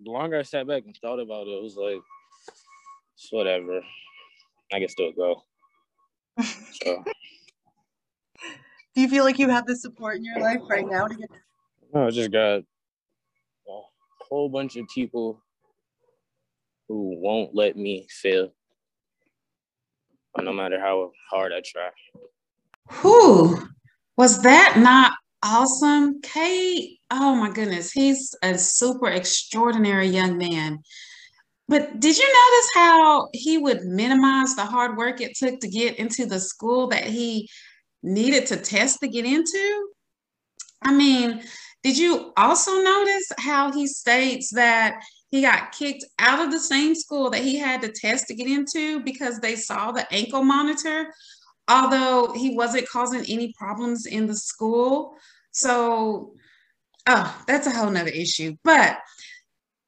the 0.00 0.10
longer 0.10 0.38
i 0.38 0.42
sat 0.42 0.66
back 0.66 0.84
and 0.86 0.96
thought 0.96 1.20
about 1.20 1.46
it 1.46 1.50
it 1.50 1.62
was 1.62 1.76
like 1.76 2.00
it's 3.22 3.30
whatever. 3.30 3.80
I 4.72 4.78
can 4.80 4.88
still 4.88 5.12
go. 5.12 5.42
So. 6.40 7.04
Do 8.94 9.00
you 9.00 9.08
feel 9.08 9.24
like 9.24 9.38
you 9.38 9.48
have 9.48 9.66
the 9.66 9.76
support 9.76 10.16
in 10.16 10.24
your 10.24 10.40
life 10.40 10.60
right 10.68 10.86
now 10.86 11.06
to 11.06 11.14
get? 11.14 11.30
No, 11.94 12.06
I 12.06 12.10
just 12.10 12.30
got 12.30 12.58
a 12.58 12.62
whole 14.28 14.48
bunch 14.48 14.76
of 14.76 14.86
people 14.94 15.40
who 16.88 17.16
won't 17.18 17.54
let 17.54 17.76
me 17.76 18.06
fail, 18.10 18.52
no 20.38 20.52
matter 20.52 20.80
how 20.80 21.10
hard 21.30 21.52
I 21.52 21.62
try. 21.64 21.88
Who 22.90 23.58
was 24.16 24.42
that 24.42 24.74
not 24.78 25.12
awesome? 25.42 26.20
Kate, 26.22 26.98
oh 27.10 27.34
my 27.34 27.50
goodness, 27.50 27.92
he's 27.92 28.34
a 28.42 28.58
super 28.58 29.08
extraordinary 29.08 30.08
young 30.08 30.36
man. 30.38 30.80
But 31.68 32.00
did 32.00 32.18
you 32.18 32.24
notice 32.24 32.70
how 32.74 33.28
he 33.32 33.56
would 33.56 33.82
minimize 33.84 34.54
the 34.54 34.64
hard 34.64 34.96
work 34.96 35.20
it 35.20 35.36
took 35.36 35.60
to 35.60 35.68
get 35.68 35.98
into 35.98 36.26
the 36.26 36.40
school 36.40 36.88
that 36.88 37.04
he 37.04 37.48
needed 38.02 38.46
to 38.46 38.56
test 38.56 39.00
to 39.00 39.08
get 39.08 39.24
into? 39.24 39.88
I 40.82 40.92
mean, 40.92 41.42
did 41.82 41.96
you 41.96 42.32
also 42.36 42.82
notice 42.82 43.32
how 43.38 43.72
he 43.72 43.86
states 43.86 44.50
that 44.54 45.02
he 45.32 45.40
got 45.40 45.72
kicked 45.72 46.04
out 46.18 46.44
of 46.44 46.52
the 46.52 46.58
same 46.58 46.94
school 46.94 47.30
that 47.30 47.42
he 47.42 47.58
had 47.58 47.80
to 47.80 47.90
test 47.90 48.28
to 48.28 48.34
get 48.34 48.46
into 48.46 49.00
because 49.00 49.40
they 49.40 49.56
saw 49.56 49.90
the 49.90 50.06
ankle 50.12 50.44
monitor, 50.44 51.06
although 51.68 52.34
he 52.34 52.54
wasn't 52.54 52.86
causing 52.86 53.24
any 53.26 53.52
problems 53.58 54.04
in 54.04 54.26
the 54.26 54.36
school? 54.36 55.16
So, 55.50 56.34
oh, 57.06 57.42
that's 57.48 57.66
a 57.66 57.70
whole 57.70 57.90
nother 57.90 58.10
issue. 58.10 58.56
But 58.62 58.98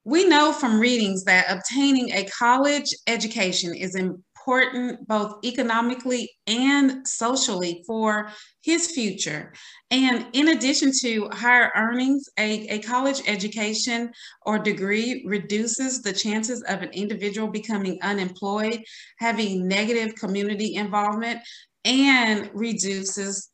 we 0.04 0.26
know 0.26 0.50
from 0.50 0.80
readings 0.80 1.24
that 1.24 1.50
obtaining 1.50 2.12
a 2.12 2.24
college 2.24 2.94
education 3.06 3.74
is 3.74 3.94
in, 3.96 4.24
important 4.46 5.06
both 5.08 5.36
economically 5.44 6.30
and 6.46 7.06
socially 7.06 7.82
for 7.86 8.30
his 8.62 8.90
future. 8.90 9.52
And 9.90 10.26
in 10.32 10.48
addition 10.48 10.92
to 11.00 11.28
higher 11.32 11.70
earnings, 11.74 12.28
a, 12.38 12.66
a 12.68 12.78
college 12.80 13.22
education 13.26 14.12
or 14.42 14.58
degree 14.58 15.24
reduces 15.26 16.02
the 16.02 16.12
chances 16.12 16.62
of 16.64 16.82
an 16.82 16.90
individual 16.90 17.48
becoming 17.48 17.98
unemployed, 18.02 18.82
having 19.18 19.66
negative 19.66 20.14
community 20.14 20.74
involvement, 20.74 21.40
and 21.84 22.50
reduces 22.54 23.50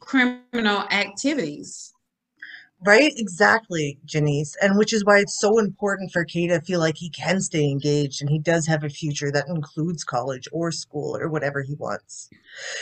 criminal 0.00 0.82
activities. 0.90 1.93
Right, 2.86 3.12
exactly, 3.16 3.98
Janice. 4.04 4.56
And 4.60 4.76
which 4.76 4.92
is 4.92 5.04
why 5.04 5.18
it's 5.20 5.40
so 5.40 5.58
important 5.58 6.12
for 6.12 6.24
Kay 6.24 6.48
to 6.48 6.60
feel 6.60 6.80
like 6.80 6.96
he 6.98 7.08
can 7.08 7.40
stay 7.40 7.64
engaged 7.64 8.20
and 8.20 8.28
he 8.28 8.38
does 8.38 8.66
have 8.66 8.84
a 8.84 8.90
future 8.90 9.32
that 9.32 9.48
includes 9.48 10.04
college 10.04 10.46
or 10.52 10.70
school 10.70 11.16
or 11.16 11.28
whatever 11.30 11.62
he 11.62 11.74
wants. 11.76 12.28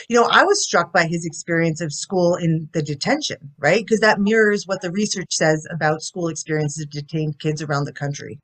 You 0.08 0.16
know, 0.16 0.28
I 0.30 0.44
was 0.44 0.64
struck 0.64 0.92
by 0.92 1.06
his 1.06 1.24
experience 1.26 1.80
of 1.80 1.92
school 1.92 2.36
in 2.36 2.68
the 2.72 2.82
detention, 2.82 3.52
right? 3.58 3.84
Because 3.84 4.00
that 4.00 4.20
mirrors 4.20 4.66
what 4.66 4.82
the 4.82 4.90
research 4.90 5.32
says 5.32 5.66
about 5.70 6.02
school 6.02 6.28
experiences 6.28 6.84
of 6.84 6.90
detained 6.90 7.38
kids 7.38 7.62
around 7.62 7.84
the 7.84 7.92
country. 7.92 8.40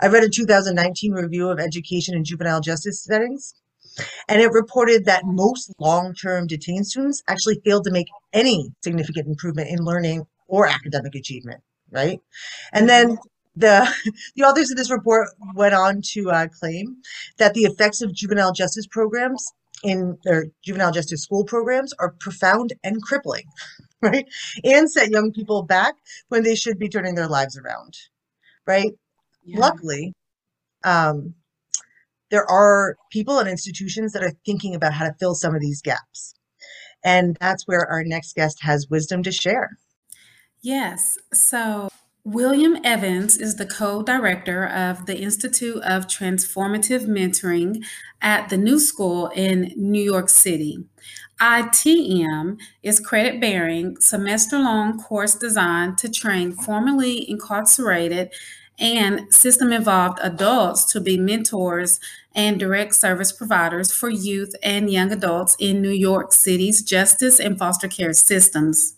I 0.00 0.08
read 0.08 0.24
a 0.24 0.30
2019 0.30 1.12
review 1.12 1.50
of 1.50 1.60
education 1.60 2.14
in 2.14 2.24
juvenile 2.24 2.60
justice 2.60 3.04
settings, 3.04 3.54
and 4.28 4.40
it 4.40 4.52
reported 4.52 5.04
that 5.06 5.24
most 5.24 5.72
long 5.78 6.14
term 6.14 6.46
detained 6.46 6.86
students 6.86 7.22
actually 7.28 7.60
failed 7.64 7.84
to 7.84 7.90
make 7.92 8.08
any 8.32 8.72
significant 8.82 9.28
improvement 9.28 9.70
in 9.70 9.84
learning 9.84 10.26
or 10.48 10.66
academic 10.66 11.14
achievement, 11.14 11.60
right? 11.90 12.20
And 12.72 12.88
then 12.88 13.18
the, 13.56 13.88
the 14.36 14.42
authors 14.42 14.70
of 14.70 14.76
this 14.76 14.90
report 14.90 15.28
went 15.54 15.74
on 15.74 16.02
to 16.12 16.30
uh, 16.30 16.48
claim 16.48 16.96
that 17.38 17.54
the 17.54 17.62
effects 17.64 18.02
of 18.02 18.14
juvenile 18.14 18.52
justice 18.52 18.86
programs 18.86 19.46
in 19.82 20.18
their 20.24 20.46
juvenile 20.64 20.92
justice 20.92 21.22
school 21.22 21.44
programs 21.44 21.92
are 21.98 22.14
profound 22.20 22.72
and 22.82 23.02
crippling, 23.02 23.44
right? 24.02 24.26
And 24.64 24.90
set 24.90 25.10
young 25.10 25.32
people 25.32 25.62
back 25.62 25.94
when 26.28 26.42
they 26.42 26.54
should 26.54 26.78
be 26.78 26.88
turning 26.88 27.14
their 27.14 27.28
lives 27.28 27.58
around, 27.58 27.96
right? 28.66 28.92
Yeah. 29.44 29.60
Luckily, 29.60 30.14
um, 30.84 31.34
there 32.30 32.48
are 32.50 32.96
people 33.10 33.38
and 33.38 33.48
institutions 33.48 34.12
that 34.12 34.24
are 34.24 34.32
thinking 34.44 34.74
about 34.74 34.92
how 34.94 35.06
to 35.06 35.14
fill 35.18 35.34
some 35.34 35.54
of 35.54 35.60
these 35.60 35.82
gaps. 35.82 36.34
And 37.04 37.36
that's 37.40 37.66
where 37.68 37.86
our 37.88 38.02
next 38.02 38.34
guest 38.34 38.58
has 38.62 38.88
wisdom 38.90 39.22
to 39.22 39.32
share. 39.32 39.78
Yes. 40.66 41.16
So, 41.32 41.88
William 42.24 42.76
Evans 42.82 43.36
is 43.36 43.54
the 43.54 43.66
co 43.66 44.02
director 44.02 44.66
of 44.66 45.06
the 45.06 45.16
Institute 45.16 45.80
of 45.84 46.08
Transformative 46.08 47.06
Mentoring 47.06 47.84
at 48.20 48.48
the 48.48 48.56
New 48.56 48.80
School 48.80 49.28
in 49.28 49.72
New 49.76 50.02
York 50.02 50.28
City. 50.28 50.84
ITM 51.40 52.58
is 52.82 52.98
credit 52.98 53.40
bearing, 53.40 53.96
semester 54.00 54.58
long 54.58 54.98
course 54.98 55.36
designed 55.36 55.98
to 55.98 56.10
train 56.10 56.50
formerly 56.50 57.30
incarcerated 57.30 58.32
and 58.76 59.32
system 59.32 59.72
involved 59.72 60.18
adults 60.20 60.84
to 60.86 61.00
be 61.00 61.16
mentors 61.16 62.00
and 62.34 62.58
direct 62.58 62.96
service 62.96 63.30
providers 63.30 63.92
for 63.92 64.10
youth 64.10 64.52
and 64.64 64.90
young 64.90 65.12
adults 65.12 65.54
in 65.60 65.80
New 65.80 65.90
York 65.90 66.32
City's 66.32 66.82
justice 66.82 67.38
and 67.38 67.56
foster 67.56 67.86
care 67.86 68.12
systems. 68.12 68.95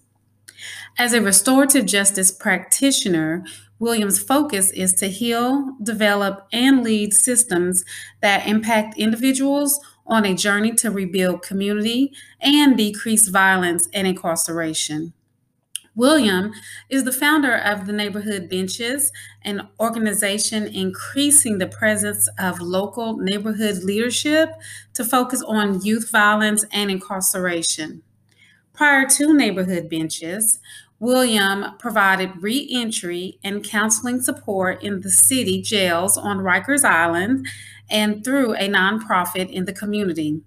As 1.00 1.12
a 1.12 1.22
restorative 1.22 1.86
justice 1.86 2.32
practitioner, 2.32 3.44
Williams' 3.78 4.20
focus 4.20 4.72
is 4.72 4.92
to 4.94 5.06
heal, 5.06 5.76
develop, 5.80 6.48
and 6.52 6.82
lead 6.82 7.14
systems 7.14 7.84
that 8.20 8.48
impact 8.48 8.98
individuals 8.98 9.78
on 10.08 10.24
a 10.24 10.34
journey 10.34 10.72
to 10.72 10.90
rebuild 10.90 11.42
community 11.42 12.12
and 12.40 12.76
decrease 12.76 13.28
violence 13.28 13.88
and 13.94 14.08
incarceration. 14.08 15.12
William 15.94 16.52
is 16.90 17.04
the 17.04 17.12
founder 17.12 17.54
of 17.54 17.86
the 17.86 17.92
Neighborhood 17.92 18.48
Benches, 18.48 19.12
an 19.42 19.68
organization 19.78 20.66
increasing 20.66 21.58
the 21.58 21.68
presence 21.68 22.28
of 22.40 22.60
local 22.60 23.18
neighborhood 23.18 23.84
leadership 23.84 24.50
to 24.94 25.04
focus 25.04 25.42
on 25.42 25.80
youth 25.84 26.10
violence 26.10 26.64
and 26.72 26.90
incarceration. 26.90 28.02
Prior 28.78 29.08
to 29.08 29.34
Neighborhood 29.34 29.90
Benches, 29.90 30.60
William 31.00 31.76
provided 31.78 32.42
reentry 32.42 33.38
and 33.44 33.62
counseling 33.64 34.20
support 34.20 34.82
in 34.82 35.00
the 35.00 35.10
city 35.10 35.62
jails 35.62 36.18
on 36.18 36.38
Rikers 36.38 36.84
Island 36.84 37.46
and 37.88 38.24
through 38.24 38.54
a 38.54 38.68
nonprofit 38.68 39.48
in 39.50 39.64
the 39.64 39.72
community. 39.72 40.40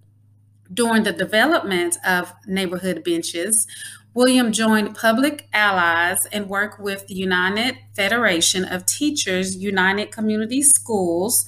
During 0.74 1.04
the 1.04 1.14
development 1.14 1.98
of 2.06 2.34
neighborhood 2.46 3.04
benches, 3.04 3.66
William 4.14 4.52
joined 4.52 4.96
Public 4.96 5.48
Allies 5.54 6.26
and 6.28 6.50
worked 6.50 6.82
with 6.82 7.08
the 7.08 7.14
United 7.14 7.78
Federation 7.96 8.66
of 8.66 8.86
Teachers 8.86 9.56
United 9.56 10.12
Community 10.12 10.62
Schools 10.62 11.46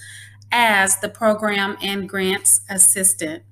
as 0.49 0.97
the 0.99 1.09
program 1.09 1.75
and 1.81 2.07
grants 2.07 2.61
assistant. 2.69 3.43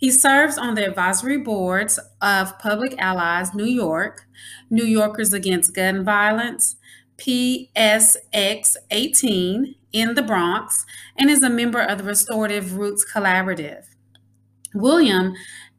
He 0.00 0.10
serves 0.10 0.56
on 0.56 0.76
the 0.76 0.86
advisory 0.86 1.36
boards 1.36 2.00
of 2.22 2.58
Public 2.58 2.94
Allies 2.98 3.52
New 3.52 3.66
York, 3.66 4.26
New 4.70 4.86
Yorkers 4.86 5.34
Against 5.34 5.74
Gun 5.74 6.02
Violence, 6.02 6.76
PSX 7.18 8.76
18 8.90 9.74
in 9.92 10.14
the 10.14 10.22
Bronx, 10.22 10.86
and 11.18 11.28
is 11.28 11.42
a 11.42 11.50
member 11.50 11.82
of 11.82 11.98
the 11.98 12.04
Restorative 12.04 12.78
Roots 12.78 13.04
Collaborative. 13.04 13.84
William 14.74 15.34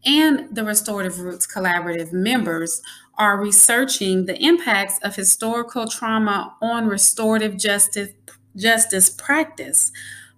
and 0.05 0.55
the 0.55 0.63
Restorative 0.63 1.19
Roots 1.19 1.47
Collaborative 1.47 2.13
members 2.13 2.83
are 3.17 3.41
researching 3.41 4.25
the 4.25 4.39
impacts 4.39 4.99
of 4.99 5.15
historical 5.15 5.87
trauma 5.87 6.55
on 6.61 6.85
restorative 6.85 7.57
justice, 7.57 8.09
justice 8.55 9.09
practice, 9.09 9.91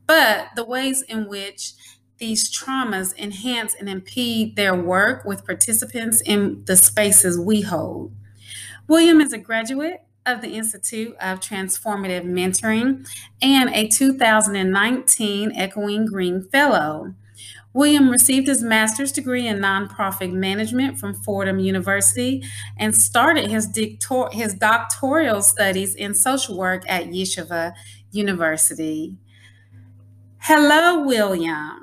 but 0.08 0.48
the 0.56 0.64
ways 0.64 1.02
in 1.02 1.28
which 1.28 1.74
these 2.24 2.50
traumas 2.50 3.14
enhance 3.18 3.76
and 3.78 3.90
impede 3.90 4.56
their 4.56 4.74
work 4.74 5.26
with 5.26 5.46
participants 5.46 6.22
in 6.22 6.64
the 6.68 6.78
spaces 6.78 7.38
we 7.38 7.60
hold. 7.60 8.14
William 8.88 9.20
is 9.20 9.34
a 9.34 9.38
graduate 9.38 10.04
of 10.26 10.40
the 10.40 10.52
Institute 10.52 11.14
of 11.20 11.42
Transformative 11.42 12.24
Mentoring 12.24 13.06
and 13.42 13.70
a 13.72 13.90
2019 13.90 15.52
Echoing 15.52 16.06
Green 16.06 16.48
Fellow. 16.50 17.14
William 17.74 18.10
received 18.10 18.48
his 18.48 18.64
master's 18.64 19.12
degree 19.12 19.46
in 19.46 19.58
nonprofit 19.58 20.32
management 20.32 20.98
from 20.98 21.14
Fordham 21.14 21.60
University 21.60 22.42
and 22.80 22.96
started 22.96 23.50
his, 23.50 23.68
his 24.32 24.54
doctoral 24.54 25.42
studies 25.42 25.94
in 25.94 26.14
social 26.14 26.58
work 26.58 26.86
at 26.88 27.08
Yeshiva 27.08 27.74
University. 28.12 29.18
Hello, 30.38 31.06
William. 31.06 31.83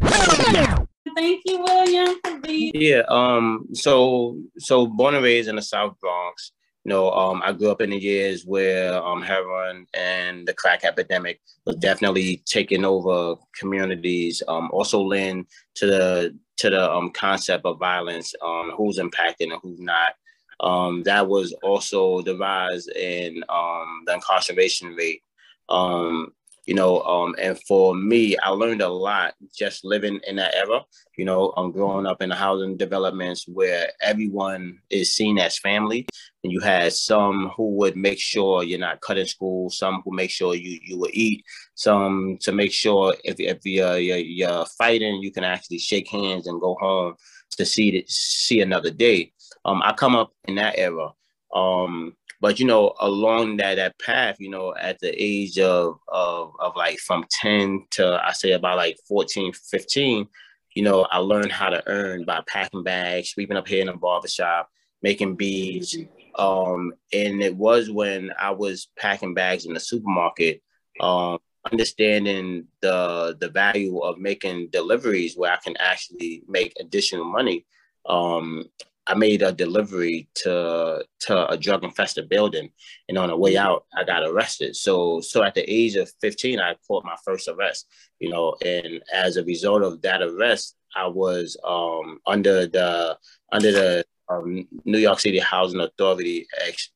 Thank 0.00 1.42
you, 1.46 1.60
William, 1.60 2.16
for 2.24 2.38
being. 2.38 2.72
Yeah. 2.74 3.02
Um. 3.08 3.66
So, 3.72 4.38
so 4.58 4.86
born 4.86 5.14
and 5.14 5.24
raised 5.24 5.48
in 5.48 5.56
the 5.56 5.62
South 5.62 5.98
Bronx. 6.00 6.52
You 6.84 6.90
know, 6.90 7.10
um, 7.10 7.42
I 7.44 7.52
grew 7.52 7.70
up 7.70 7.82
in 7.82 7.90
the 7.90 7.98
years 7.98 8.46
where 8.46 9.02
um, 9.02 9.20
heroin 9.20 9.86
and 9.94 10.46
the 10.46 10.54
crack 10.54 10.84
epidemic 10.84 11.40
was 11.66 11.76
definitely 11.76 12.42
taking 12.46 12.84
over 12.84 13.34
communities. 13.58 14.42
Um, 14.48 14.70
also 14.72 15.02
lend 15.02 15.46
to 15.74 15.86
the 15.86 16.38
to 16.58 16.70
the 16.70 16.90
um, 16.90 17.10
concept 17.10 17.64
of 17.64 17.78
violence, 17.78 18.34
um, 18.42 18.72
who's 18.76 18.98
impacted 18.98 19.50
and 19.50 19.60
who's 19.62 19.80
not. 19.80 20.14
Um, 20.60 21.02
that 21.04 21.28
was 21.28 21.52
also 21.62 22.22
the 22.22 22.36
rise 22.36 22.88
in 22.88 23.44
um, 23.48 24.02
the 24.06 24.14
incarceration 24.14 24.94
rate. 24.94 25.22
Um, 25.68 26.32
you 26.68 26.74
know, 26.74 27.00
um, 27.00 27.34
and 27.40 27.58
for 27.62 27.94
me, 27.94 28.36
I 28.36 28.50
learned 28.50 28.82
a 28.82 28.90
lot 28.90 29.32
just 29.56 29.86
living 29.86 30.20
in 30.26 30.36
that 30.36 30.54
era, 30.54 30.84
you 31.16 31.24
know, 31.24 31.54
um, 31.56 31.72
growing 31.72 32.04
up 32.04 32.20
in 32.20 32.28
the 32.28 32.34
housing 32.34 32.76
developments 32.76 33.48
where 33.48 33.90
everyone 34.02 34.78
is 34.90 35.14
seen 35.16 35.38
as 35.38 35.56
family. 35.56 36.06
And 36.44 36.52
you 36.52 36.60
had 36.60 36.92
some 36.92 37.52
who 37.56 37.70
would 37.78 37.96
make 37.96 38.20
sure 38.20 38.62
you're 38.62 38.78
not 38.78 39.00
cutting 39.00 39.24
school, 39.24 39.70
some 39.70 40.02
who 40.04 40.14
make 40.14 40.30
sure 40.30 40.54
you, 40.54 40.78
you 40.82 40.98
will 40.98 41.08
eat, 41.14 41.42
some 41.74 42.36
to 42.42 42.52
make 42.52 42.72
sure 42.72 43.14
if, 43.24 43.40
if 43.40 43.60
you're, 43.64 43.96
you're, 43.96 44.18
you're 44.18 44.66
fighting, 44.76 45.22
you 45.22 45.32
can 45.32 45.44
actually 45.44 45.78
shake 45.78 46.08
hands 46.08 46.46
and 46.46 46.60
go 46.60 46.76
home 46.78 47.14
to 47.52 47.64
see, 47.64 47.92
to 47.92 48.12
see 48.12 48.60
another 48.60 48.90
day. 48.90 49.32
Um, 49.64 49.80
I 49.82 49.94
come 49.94 50.14
up 50.14 50.34
in 50.44 50.56
that 50.56 50.74
era. 50.76 51.12
Um, 51.54 52.14
but 52.40 52.60
you 52.60 52.66
know, 52.66 52.94
along 53.00 53.56
that 53.56 53.76
that 53.76 53.98
path, 53.98 54.36
you 54.38 54.50
know, 54.50 54.74
at 54.76 54.98
the 55.00 55.12
age 55.16 55.58
of 55.58 55.98
of 56.08 56.52
of 56.60 56.76
like 56.76 56.98
from 56.98 57.24
10 57.30 57.86
to 57.92 58.20
I 58.24 58.32
say 58.32 58.52
about 58.52 58.76
like 58.76 58.98
14, 59.08 59.52
15, 59.52 60.28
you 60.74 60.82
know, 60.82 61.02
I 61.10 61.18
learned 61.18 61.50
how 61.50 61.70
to 61.70 61.82
earn 61.88 62.24
by 62.24 62.42
packing 62.46 62.84
bags, 62.84 63.30
sweeping 63.30 63.56
up 63.56 63.66
here 63.66 63.80
in 63.80 63.88
the 63.88 63.94
barbershop, 63.94 64.70
making 65.02 65.34
beads. 65.34 65.96
Um, 66.36 66.92
and 67.12 67.42
it 67.42 67.56
was 67.56 67.90
when 67.90 68.30
I 68.38 68.52
was 68.52 68.88
packing 68.96 69.34
bags 69.34 69.66
in 69.66 69.74
the 69.74 69.80
supermarket, 69.80 70.62
um, 71.00 71.38
understanding 71.70 72.68
the 72.80 73.36
the 73.40 73.48
value 73.48 73.98
of 73.98 74.18
making 74.18 74.68
deliveries 74.68 75.36
where 75.36 75.52
I 75.52 75.56
can 75.56 75.76
actually 75.78 76.44
make 76.46 76.74
additional 76.78 77.24
money. 77.24 77.66
Um, 78.06 78.66
I 79.08 79.14
made 79.14 79.42
a 79.42 79.52
delivery 79.52 80.28
to 80.36 81.04
to 81.20 81.50
a 81.50 81.56
drug 81.56 81.82
infested 81.82 82.28
building, 82.28 82.70
and 83.08 83.16
on 83.16 83.30
the 83.30 83.36
way 83.36 83.54
mm-hmm. 83.54 83.66
out, 83.66 83.86
I 83.96 84.04
got 84.04 84.22
arrested. 84.22 84.76
So 84.76 85.20
so 85.20 85.42
at 85.42 85.54
the 85.54 85.68
age 85.68 85.96
of 85.96 86.12
15, 86.20 86.60
I 86.60 86.76
caught 86.86 87.04
my 87.04 87.16
first 87.24 87.48
arrest. 87.48 87.86
You 88.20 88.30
know, 88.30 88.54
and 88.64 89.02
as 89.12 89.36
a 89.36 89.44
result 89.44 89.82
of 89.82 90.02
that 90.02 90.22
arrest, 90.22 90.76
I 90.94 91.06
was 91.06 91.56
um, 91.64 92.18
under 92.26 92.66
the 92.66 93.16
under 93.50 93.72
the 93.72 94.04
um, 94.28 94.68
New 94.84 94.98
York 94.98 95.20
City 95.20 95.38
Housing 95.38 95.80
Authority 95.80 96.46
ex, 96.66 96.90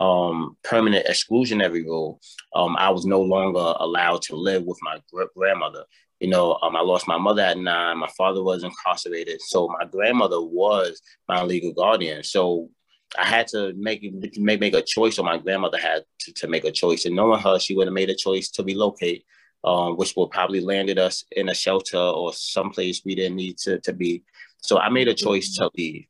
um, 0.00 0.56
permanent 0.64 1.06
exclusionary 1.06 1.84
rule. 1.84 2.20
Um, 2.54 2.76
I 2.76 2.88
was 2.90 3.04
no 3.04 3.20
longer 3.20 3.74
allowed 3.78 4.22
to 4.22 4.36
live 4.36 4.64
with 4.64 4.78
my 4.82 5.00
grandmother 5.36 5.84
you 6.20 6.28
know, 6.28 6.58
um, 6.62 6.74
I 6.74 6.80
lost 6.80 7.06
my 7.06 7.18
mother 7.18 7.42
at 7.42 7.58
nine. 7.58 7.98
My 7.98 8.10
father 8.16 8.42
was 8.42 8.64
incarcerated. 8.64 9.40
So 9.40 9.68
my 9.68 9.84
grandmother 9.84 10.40
was 10.40 11.00
my 11.28 11.42
legal 11.42 11.72
guardian. 11.72 12.24
So 12.24 12.70
I 13.16 13.24
had 13.24 13.46
to 13.48 13.72
make 13.74 14.02
make 14.36 14.60
make 14.60 14.74
a 14.74 14.82
choice, 14.82 15.18
or 15.18 15.24
my 15.24 15.38
grandmother 15.38 15.78
had 15.78 16.04
to, 16.20 16.32
to 16.34 16.48
make 16.48 16.64
a 16.64 16.72
choice. 16.72 17.06
And 17.06 17.16
knowing 17.16 17.40
her, 17.40 17.58
she 17.58 17.74
would 17.74 17.86
have 17.86 17.94
made 17.94 18.10
a 18.10 18.14
choice 18.14 18.50
to 18.50 18.62
relocate, 18.62 19.24
um, 19.64 19.96
which 19.96 20.14
would 20.16 20.30
probably 20.30 20.60
landed 20.60 20.98
us 20.98 21.24
in 21.32 21.48
a 21.48 21.54
shelter 21.54 21.98
or 21.98 22.32
someplace 22.32 23.02
we 23.04 23.14
didn't 23.14 23.36
need 23.36 23.56
to, 23.58 23.78
to 23.80 23.92
be. 23.92 24.24
So 24.58 24.78
I 24.78 24.88
made 24.88 25.08
a 25.08 25.14
choice 25.14 25.54
to 25.56 25.70
leave. 25.76 26.06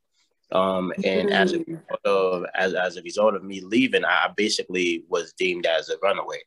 Um, 0.51 0.91
and 1.03 1.31
as 1.31 1.53
a 1.53 1.63
of, 2.05 2.43
as, 2.55 2.73
as 2.73 2.97
a 2.97 3.03
result 3.03 3.35
of 3.35 3.43
me 3.43 3.61
leaving, 3.61 4.03
I 4.03 4.31
basically 4.35 5.03
was 5.07 5.33
deemed 5.33 5.67
as 5.67 5.89
a 5.89 5.97
runaway, 6.01 6.39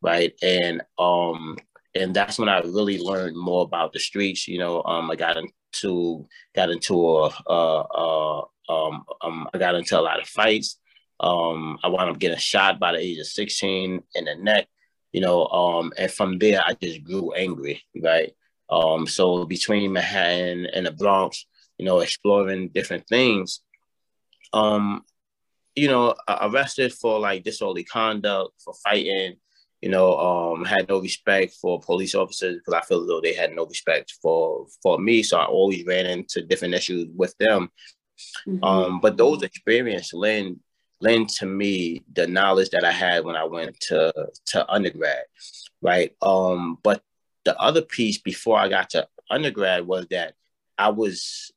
right? 0.00 0.32
And 0.42 0.82
um, 0.98 1.58
and 1.98 2.14
that's 2.14 2.38
when 2.38 2.48
I 2.48 2.60
really 2.60 2.98
learned 2.98 3.36
more 3.36 3.62
about 3.64 3.92
the 3.92 3.98
streets. 3.98 4.48
You 4.48 4.58
know, 4.58 4.82
um, 4.84 5.10
I 5.10 5.16
got 5.16 5.36
into 5.36 6.26
got 6.54 6.70
into 6.70 6.94
a, 6.94 8.44
um, 8.68 9.04
um, 9.22 9.48
I 9.52 9.58
got 9.58 9.74
into 9.74 9.98
a 9.98 10.02
lot 10.02 10.20
of 10.20 10.28
fights. 10.28 10.78
Um, 11.20 11.78
I 11.82 11.88
wound 11.88 12.10
up 12.10 12.18
getting 12.18 12.38
shot 12.38 12.78
by 12.78 12.92
the 12.92 12.98
age 12.98 13.18
of 13.18 13.26
16 13.26 14.02
in 14.14 14.24
the 14.24 14.36
neck, 14.36 14.68
you 15.12 15.20
know, 15.20 15.46
um, 15.46 15.92
and 15.98 16.10
from 16.10 16.38
there 16.38 16.62
I 16.64 16.74
just 16.74 17.02
grew 17.02 17.32
angry, 17.32 17.82
right? 18.00 18.32
Um, 18.70 19.06
so 19.06 19.44
between 19.44 19.92
Manhattan 19.92 20.66
and 20.66 20.86
the 20.86 20.92
Bronx, 20.92 21.46
you 21.76 21.86
know, 21.86 22.00
exploring 22.00 22.68
different 22.68 23.08
things, 23.08 23.60
um, 24.52 25.04
you 25.74 25.88
know, 25.88 26.14
arrested 26.28 26.92
for 26.92 27.18
like 27.18 27.42
disorderly 27.42 27.84
conduct, 27.84 28.52
for 28.62 28.74
fighting, 28.74 29.36
you 29.80 29.88
know, 29.88 30.18
um, 30.18 30.64
had 30.64 30.88
no 30.88 31.00
respect 31.00 31.54
for 31.54 31.80
police 31.80 32.14
officers 32.14 32.56
because 32.56 32.74
I 32.74 32.80
feel 32.86 33.02
as 33.02 33.06
though 33.06 33.20
they 33.20 33.34
had 33.34 33.54
no 33.54 33.66
respect 33.66 34.14
for 34.20 34.66
for 34.82 34.98
me. 34.98 35.22
So 35.22 35.38
I 35.38 35.44
always 35.44 35.84
ran 35.86 36.06
into 36.06 36.42
different 36.42 36.74
issues 36.74 37.08
with 37.14 37.36
them. 37.38 37.70
Mm-hmm. 38.46 38.64
Um, 38.64 39.00
but 39.00 39.16
those 39.16 39.42
experiences 39.42 40.12
lend 40.12 40.60
lend 41.00 41.28
to 41.28 41.46
me 41.46 42.02
the 42.12 42.26
knowledge 42.26 42.70
that 42.70 42.84
I 42.84 42.90
had 42.90 43.24
when 43.24 43.36
I 43.36 43.44
went 43.44 43.78
to 43.88 44.12
to 44.46 44.68
undergrad, 44.70 45.24
right? 45.80 46.12
Um, 46.22 46.78
but 46.82 47.02
the 47.44 47.56
other 47.58 47.82
piece 47.82 48.18
before 48.18 48.58
I 48.58 48.68
got 48.68 48.90
to 48.90 49.06
undergrad 49.30 49.86
was 49.86 50.06
that 50.10 50.34
I 50.76 50.88
was 50.88 51.52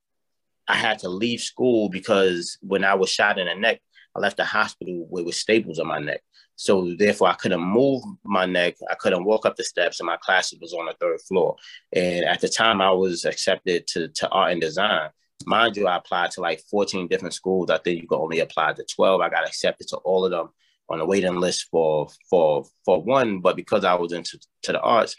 I 0.71 0.75
had 0.75 0.99
to 0.99 1.09
leave 1.09 1.41
school 1.41 1.89
because 1.89 2.57
when 2.61 2.85
I 2.85 2.93
was 2.93 3.09
shot 3.09 3.37
in 3.37 3.47
the 3.47 3.55
neck, 3.55 3.81
I 4.15 4.19
left 4.19 4.37
the 4.37 4.45
hospital 4.45 5.05
with, 5.09 5.35
staples 5.35 5.79
on 5.79 5.87
my 5.87 5.99
neck. 5.99 6.21
So 6.55 6.95
therefore, 6.97 7.27
I 7.27 7.33
couldn't 7.33 7.59
move 7.59 8.03
my 8.23 8.45
neck. 8.45 8.75
I 8.89 8.95
couldn't 8.95 9.25
walk 9.25 9.45
up 9.45 9.57
the 9.57 9.65
steps, 9.65 9.99
and 9.99 10.07
my 10.07 10.15
classes 10.17 10.59
was 10.61 10.73
on 10.73 10.85
the 10.85 10.93
third 10.93 11.19
floor. 11.27 11.57
And 11.91 12.23
at 12.23 12.39
the 12.39 12.47
time, 12.47 12.79
I 12.81 12.91
was 12.91 13.25
accepted 13.25 13.85
to 13.87 14.07
to 14.09 14.29
art 14.29 14.53
and 14.53 14.61
design. 14.61 15.09
Mind 15.45 15.75
you, 15.75 15.87
I 15.87 15.97
applied 15.97 16.31
to 16.31 16.41
like 16.41 16.61
14 16.69 17.07
different 17.07 17.33
schools. 17.33 17.69
I 17.69 17.79
think 17.79 18.01
you 18.01 18.07
could 18.07 18.21
only 18.21 18.39
apply 18.39 18.73
to 18.73 18.85
12. 18.85 19.19
I 19.19 19.29
got 19.29 19.47
accepted 19.47 19.87
to 19.89 19.97
all 19.97 20.23
of 20.23 20.31
them 20.31 20.49
on 20.87 20.99
the 20.99 21.05
waiting 21.05 21.35
list 21.35 21.67
for 21.69 22.07
for 22.29 22.63
for 22.85 23.01
one, 23.03 23.41
but 23.41 23.57
because 23.57 23.83
I 23.83 23.95
was 23.95 24.13
into 24.13 24.39
to 24.63 24.71
the 24.71 24.79
arts, 24.81 25.17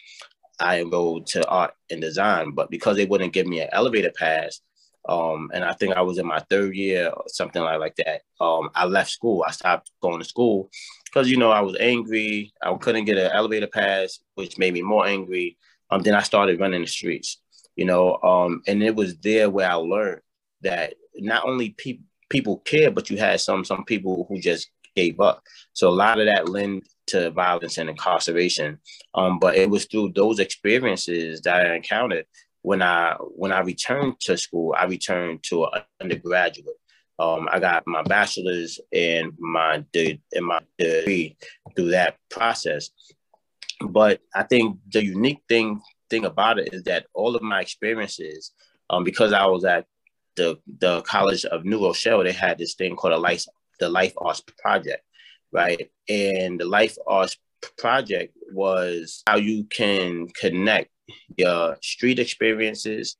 I 0.60 0.80
enrolled 0.80 1.26
to 1.28 1.46
art 1.46 1.74
and 1.90 2.00
design. 2.00 2.52
But 2.52 2.70
because 2.70 2.96
they 2.96 3.06
wouldn't 3.06 3.34
give 3.34 3.46
me 3.46 3.60
an 3.60 3.68
elevator 3.72 4.12
pass, 4.16 4.60
um, 5.08 5.50
and 5.52 5.64
I 5.64 5.72
think 5.72 5.96
I 5.96 6.02
was 6.02 6.18
in 6.18 6.26
my 6.26 6.40
third 6.50 6.74
year 6.74 7.10
or 7.10 7.24
something 7.26 7.62
like, 7.62 7.80
like 7.80 7.96
that. 7.96 8.22
Um, 8.40 8.70
I 8.74 8.84
left 8.86 9.10
school. 9.10 9.44
I 9.46 9.50
stopped 9.50 9.90
going 10.00 10.20
to 10.20 10.24
school 10.24 10.70
because 11.04 11.30
you 11.30 11.36
know 11.36 11.50
I 11.50 11.60
was 11.60 11.76
angry. 11.80 12.52
I 12.62 12.74
couldn't 12.74 13.04
get 13.04 13.18
an 13.18 13.30
elevator 13.32 13.66
pass, 13.66 14.20
which 14.34 14.58
made 14.58 14.74
me 14.74 14.82
more 14.82 15.06
angry. 15.06 15.58
Um, 15.90 16.02
then 16.02 16.14
I 16.14 16.22
started 16.22 16.60
running 16.60 16.80
the 16.80 16.86
streets 16.86 17.38
you 17.76 17.84
know, 17.84 18.18
um, 18.22 18.62
and 18.66 18.82
it 18.82 18.94
was 18.94 19.16
there 19.18 19.48
where 19.50 19.70
I 19.70 19.74
learned 19.74 20.20
that 20.62 20.94
not 21.16 21.44
only 21.46 21.70
people 21.70 22.04
people 22.28 22.58
care, 22.58 22.90
but 22.90 23.10
you 23.10 23.18
had 23.18 23.40
some 23.40 23.64
some 23.64 23.84
people 23.84 24.26
who 24.28 24.40
just 24.40 24.70
gave 24.94 25.20
up. 25.20 25.42
So 25.72 25.88
a 25.88 25.90
lot 25.90 26.20
of 26.20 26.26
that 26.26 26.48
lend 26.48 26.82
to 27.08 27.30
violence 27.30 27.78
and 27.78 27.90
incarceration. 27.90 28.78
Um, 29.14 29.38
but 29.38 29.56
it 29.56 29.68
was 29.68 29.86
through 29.86 30.12
those 30.14 30.38
experiences 30.38 31.40
that 31.42 31.66
I 31.66 31.74
encountered 31.74 32.26
when 32.62 32.80
I 32.80 33.16
when 33.20 33.52
I 33.52 33.60
returned 33.60 34.20
to 34.20 34.36
school. 34.36 34.74
I 34.76 34.84
returned 34.84 35.42
to 35.44 35.64
an 35.64 35.82
undergraduate. 36.00 36.76
Um, 37.18 37.48
I 37.52 37.60
got 37.60 37.86
my 37.86 38.02
bachelor's 38.02 38.80
and 38.92 39.32
my 39.38 39.84
de- 39.92 40.22
and 40.32 40.46
my 40.46 40.60
degree 40.78 41.36
through 41.76 41.90
that 41.90 42.16
process. 42.30 42.90
But 43.80 44.20
I 44.34 44.44
think 44.44 44.78
the 44.90 45.04
unique 45.04 45.42
thing 45.48 45.82
thing 46.08 46.24
about 46.24 46.58
it 46.58 46.72
is 46.72 46.84
that 46.84 47.06
all 47.14 47.36
of 47.36 47.42
my 47.42 47.60
experiences, 47.60 48.52
um, 48.90 49.04
because 49.04 49.32
I 49.32 49.44
was 49.46 49.64
at 49.64 49.86
the 50.36 50.58
the 50.78 51.02
College 51.02 51.44
of 51.44 51.64
New 51.64 51.84
Rochelle, 51.84 52.24
they 52.24 52.32
had 52.32 52.58
this 52.58 52.74
thing 52.74 52.96
called 52.96 53.12
a 53.12 53.18
life 53.18 53.44
the 53.80 53.88
Life 53.88 54.14
Arts 54.16 54.42
Project, 54.62 55.02
right? 55.52 55.90
And 56.08 56.60
the 56.60 56.64
Life 56.64 56.96
Arts 57.06 57.36
Project 57.78 58.36
was 58.52 59.22
how 59.26 59.36
you 59.36 59.64
can 59.64 60.28
connect 60.28 60.90
your 61.36 61.76
street 61.82 62.18
experiences, 62.18 63.16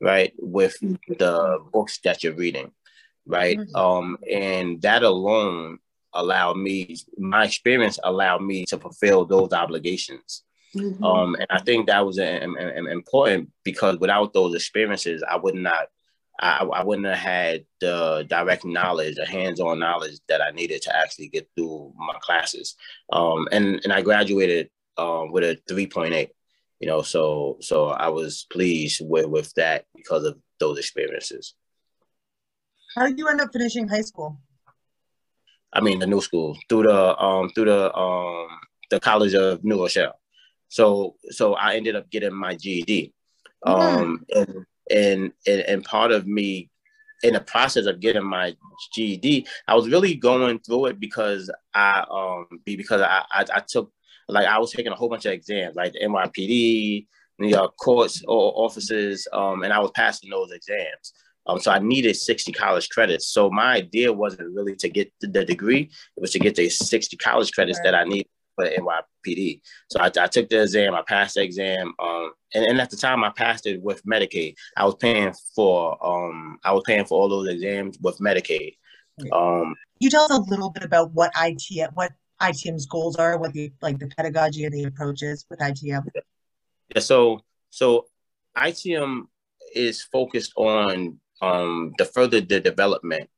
right, 0.00 0.32
with 0.38 0.78
the 0.80 1.58
books 1.72 1.98
that 2.04 2.22
you're 2.22 2.34
reading, 2.34 2.72
right? 3.26 3.58
Mm-hmm. 3.58 3.76
Um, 3.76 4.18
and 4.30 4.80
that 4.82 5.02
alone 5.02 5.78
allowed 6.12 6.56
me, 6.56 6.96
my 7.18 7.44
experience 7.44 7.98
allowed 8.02 8.42
me 8.42 8.64
to 8.66 8.78
fulfill 8.78 9.26
those 9.26 9.52
obligations 9.52 10.44
Mm-hmm. 10.76 11.04
Um, 11.04 11.34
and 11.36 11.46
I 11.50 11.60
think 11.60 11.86
that 11.86 12.04
was 12.04 12.18
a, 12.18 12.40
a, 12.42 12.48
a, 12.48 12.90
important 12.90 13.50
because 13.64 13.98
without 13.98 14.32
those 14.32 14.54
experiences, 14.54 15.22
I 15.28 15.36
would 15.36 15.54
not, 15.54 15.88
I, 16.40 16.64
I 16.64 16.84
wouldn't 16.84 17.06
have 17.06 17.18
had 17.18 17.64
the 17.80 18.26
direct 18.28 18.64
knowledge, 18.64 19.16
the 19.16 19.26
hands-on 19.26 19.78
knowledge 19.78 20.18
that 20.28 20.42
I 20.42 20.50
needed 20.50 20.82
to 20.82 20.96
actually 20.96 21.28
get 21.28 21.48
through 21.56 21.94
my 21.96 22.14
classes. 22.20 22.76
Um, 23.12 23.48
and 23.52 23.80
and 23.84 23.92
I 23.92 24.02
graduated 24.02 24.70
um, 24.96 25.32
with 25.32 25.44
a 25.44 25.58
three 25.68 25.86
point 25.86 26.14
eight. 26.14 26.30
You 26.80 26.88
know, 26.88 27.02
so 27.02 27.56
so 27.60 27.88
I 27.88 28.08
was 28.08 28.46
pleased 28.52 29.00
with 29.04 29.26
with 29.26 29.52
that 29.54 29.86
because 29.94 30.24
of 30.24 30.38
those 30.60 30.78
experiences. 30.78 31.54
How 32.94 33.06
did 33.06 33.18
you 33.18 33.28
end 33.28 33.40
up 33.40 33.52
finishing 33.52 33.88
high 33.88 34.02
school? 34.02 34.38
I 35.72 35.80
mean, 35.80 35.98
the 35.98 36.06
new 36.06 36.20
school 36.20 36.56
through 36.68 36.84
the 36.84 37.18
um 37.18 37.50
through 37.50 37.66
the 37.66 37.94
um 37.94 38.48
the 38.90 39.00
College 39.00 39.34
of 39.34 39.64
New 39.64 39.80
Rochelle. 39.80 40.18
So 40.68 41.16
so 41.30 41.54
I 41.54 41.76
ended 41.76 41.96
up 41.96 42.10
getting 42.10 42.34
my 42.34 42.54
GED. 42.56 43.12
Um, 43.64 44.24
and, 44.34 44.66
and 44.90 45.32
and 45.46 45.60
and 45.62 45.84
part 45.84 46.12
of 46.12 46.26
me 46.26 46.70
in 47.22 47.34
the 47.34 47.40
process 47.40 47.86
of 47.86 48.00
getting 48.00 48.24
my 48.24 48.54
GED, 48.92 49.46
I 49.66 49.74
was 49.74 49.88
really 49.88 50.14
going 50.14 50.58
through 50.60 50.86
it 50.86 51.00
because 51.00 51.50
I 51.74 52.04
um 52.10 52.60
because 52.64 53.00
I, 53.00 53.24
I, 53.30 53.44
I 53.54 53.60
took 53.66 53.90
like 54.28 54.46
I 54.46 54.58
was 54.58 54.72
taking 54.72 54.92
a 54.92 54.96
whole 54.96 55.08
bunch 55.08 55.26
of 55.26 55.32
exams 55.32 55.76
like 55.76 55.92
the 55.92 56.00
NYPD, 56.00 57.06
New 57.38 57.48
York 57.48 57.76
courts 57.76 58.22
or 58.26 58.52
offices, 58.56 59.26
um, 59.32 59.62
and 59.62 59.72
I 59.72 59.78
was 59.78 59.92
passing 59.94 60.30
those 60.30 60.50
exams. 60.50 61.12
Um, 61.48 61.60
so 61.60 61.70
I 61.70 61.78
needed 61.78 62.16
60 62.16 62.50
college 62.52 62.88
credits. 62.88 63.28
So 63.28 63.48
my 63.50 63.74
idea 63.74 64.12
wasn't 64.12 64.52
really 64.52 64.74
to 64.76 64.88
get 64.88 65.12
the 65.20 65.44
degree; 65.44 65.90
it 66.16 66.20
was 66.20 66.32
to 66.32 66.38
get 66.38 66.56
the 66.56 66.68
60 66.68 67.16
college 67.18 67.52
credits 67.52 67.78
right. 67.78 67.92
that 67.92 67.94
I 67.94 68.04
needed 68.04 68.28
for 68.56 68.64
the 68.64 68.70
NYPD. 68.70 69.60
So 69.88 70.00
I, 70.00 70.06
I, 70.06 70.26
took 70.26 70.48
the 70.48 70.62
exam, 70.62 70.94
I 70.94 71.02
passed 71.02 71.34
the 71.36 71.42
exam, 71.42 71.92
um, 72.00 72.32
and, 72.54 72.64
and 72.66 72.80
at 72.80 72.90
the 72.90 72.96
time 72.96 73.22
I 73.22 73.30
passed 73.30 73.66
it 73.66 73.80
with 73.80 74.04
Medicaid. 74.04 74.54
I 74.76 74.84
was 74.84 74.96
paying 74.96 75.32
for 75.54 76.04
um, 76.04 76.58
I 76.64 76.72
was 76.72 76.82
paying 76.84 77.04
for 77.04 77.20
all 77.20 77.28
those 77.28 77.48
exams 77.48 77.98
with 78.00 78.18
Medicaid. 78.18 78.76
Um, 79.32 79.74
you 80.00 80.10
tell 80.10 80.24
us 80.24 80.30
a 80.32 80.50
little 80.50 80.70
bit 80.70 80.82
about 80.82 81.12
what 81.12 81.32
ITM, 81.34 81.90
what 81.94 82.12
ITM's 82.40 82.86
goals 82.86 83.16
are, 83.16 83.38
what 83.38 83.52
the 83.52 83.72
like 83.80 83.98
the 83.98 84.08
pedagogy 84.08 84.64
and 84.64 84.74
the 84.74 84.84
approaches 84.84 85.46
with 85.48 85.60
ITM. 85.60 86.04
Yeah, 86.94 87.00
so 87.00 87.40
so 87.70 88.06
ITM 88.56 89.26
is 89.74 90.02
focused 90.02 90.52
on 90.56 91.20
um, 91.42 91.92
the 91.98 92.04
further 92.04 92.40
the 92.40 92.60
development 92.60 93.28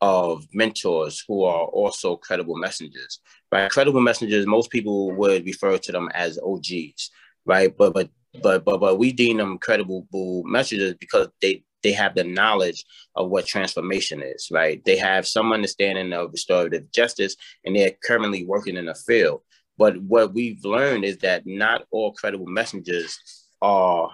of 0.00 0.46
mentors 0.52 1.22
who 1.28 1.44
are 1.44 1.64
also 1.64 2.16
credible 2.16 2.56
messengers, 2.56 3.20
right? 3.52 3.70
Credible 3.70 4.00
messengers, 4.00 4.46
most 4.46 4.70
people 4.70 5.12
would 5.12 5.44
refer 5.44 5.76
to 5.78 5.92
them 5.92 6.08
as 6.14 6.38
OGs, 6.38 7.10
right? 7.44 7.76
But 7.76 7.92
but 7.92 8.10
but 8.42 8.64
but 8.64 8.78
but 8.78 8.98
we 8.98 9.12
deem 9.12 9.38
them 9.38 9.58
credible 9.58 10.06
messengers 10.44 10.94
because 10.98 11.28
they 11.42 11.64
they 11.82 11.92
have 11.92 12.14
the 12.14 12.24
knowledge 12.24 12.84
of 13.16 13.30
what 13.30 13.46
transformation 13.46 14.22
is, 14.22 14.48
right? 14.50 14.84
They 14.84 14.96
have 14.96 15.26
some 15.26 15.52
understanding 15.52 16.12
of 16.12 16.32
restorative 16.32 16.90
justice, 16.92 17.36
and 17.64 17.74
they're 17.74 17.96
currently 18.04 18.44
working 18.44 18.76
in 18.76 18.86
the 18.86 18.94
field. 18.94 19.42
But 19.78 19.96
what 20.02 20.34
we've 20.34 20.62
learned 20.64 21.04
is 21.04 21.18
that 21.18 21.46
not 21.46 21.86
all 21.90 22.12
credible 22.12 22.46
messengers 22.46 23.18
are 23.62 24.10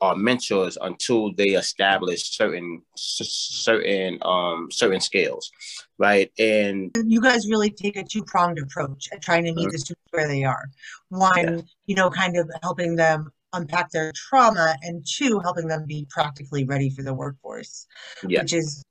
are 0.00 0.16
mentors 0.16 0.78
until 0.80 1.32
they 1.34 1.50
establish 1.50 2.36
certain 2.36 2.82
certain 2.96 4.18
um 4.22 4.68
certain 4.70 5.00
scales 5.00 5.50
right 5.98 6.32
and 6.38 6.90
you 7.06 7.20
guys 7.20 7.48
really 7.48 7.70
take 7.70 7.96
a 7.96 8.04
two-pronged 8.04 8.58
approach 8.58 9.08
at 9.12 9.22
trying 9.22 9.44
to 9.44 9.52
meet 9.52 9.62
mm-hmm. 9.62 9.72
the 9.72 9.78
students 9.78 10.08
where 10.10 10.28
they 10.28 10.44
are 10.44 10.68
one 11.08 11.58
yeah. 11.58 11.60
you 11.86 11.94
know 11.94 12.10
kind 12.10 12.36
of 12.36 12.50
helping 12.62 12.96
them 12.96 13.30
unpack 13.52 13.90
their 13.90 14.12
trauma 14.14 14.74
and 14.82 15.04
two 15.06 15.40
helping 15.40 15.66
them 15.66 15.84
be 15.86 16.06
practically 16.08 16.64
ready 16.64 16.88
for 16.88 17.02
the 17.02 17.12
workforce 17.12 17.86
which 18.22 18.52
is 18.52 18.82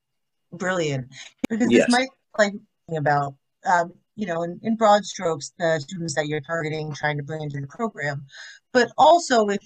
brilliant 0.54 1.08
because 1.50 1.72
yes. 1.72 1.86
this 1.86 1.90
might 1.90 2.10
like 2.38 2.54
about 2.96 3.36
um, 3.66 3.94
you 4.20 4.26
know, 4.26 4.44
in, 4.44 4.60
in 4.64 4.76
broad 4.76 5.06
strokes, 5.06 5.54
the 5.58 5.80
students 5.80 6.14
that 6.16 6.28
you're 6.28 6.42
targeting, 6.42 6.94
trying 6.94 7.16
to 7.16 7.24
bring 7.24 7.42
into 7.42 7.62
the 7.62 7.68
program, 7.68 8.26
but 8.74 8.92
also 8.98 9.48
if 9.48 9.62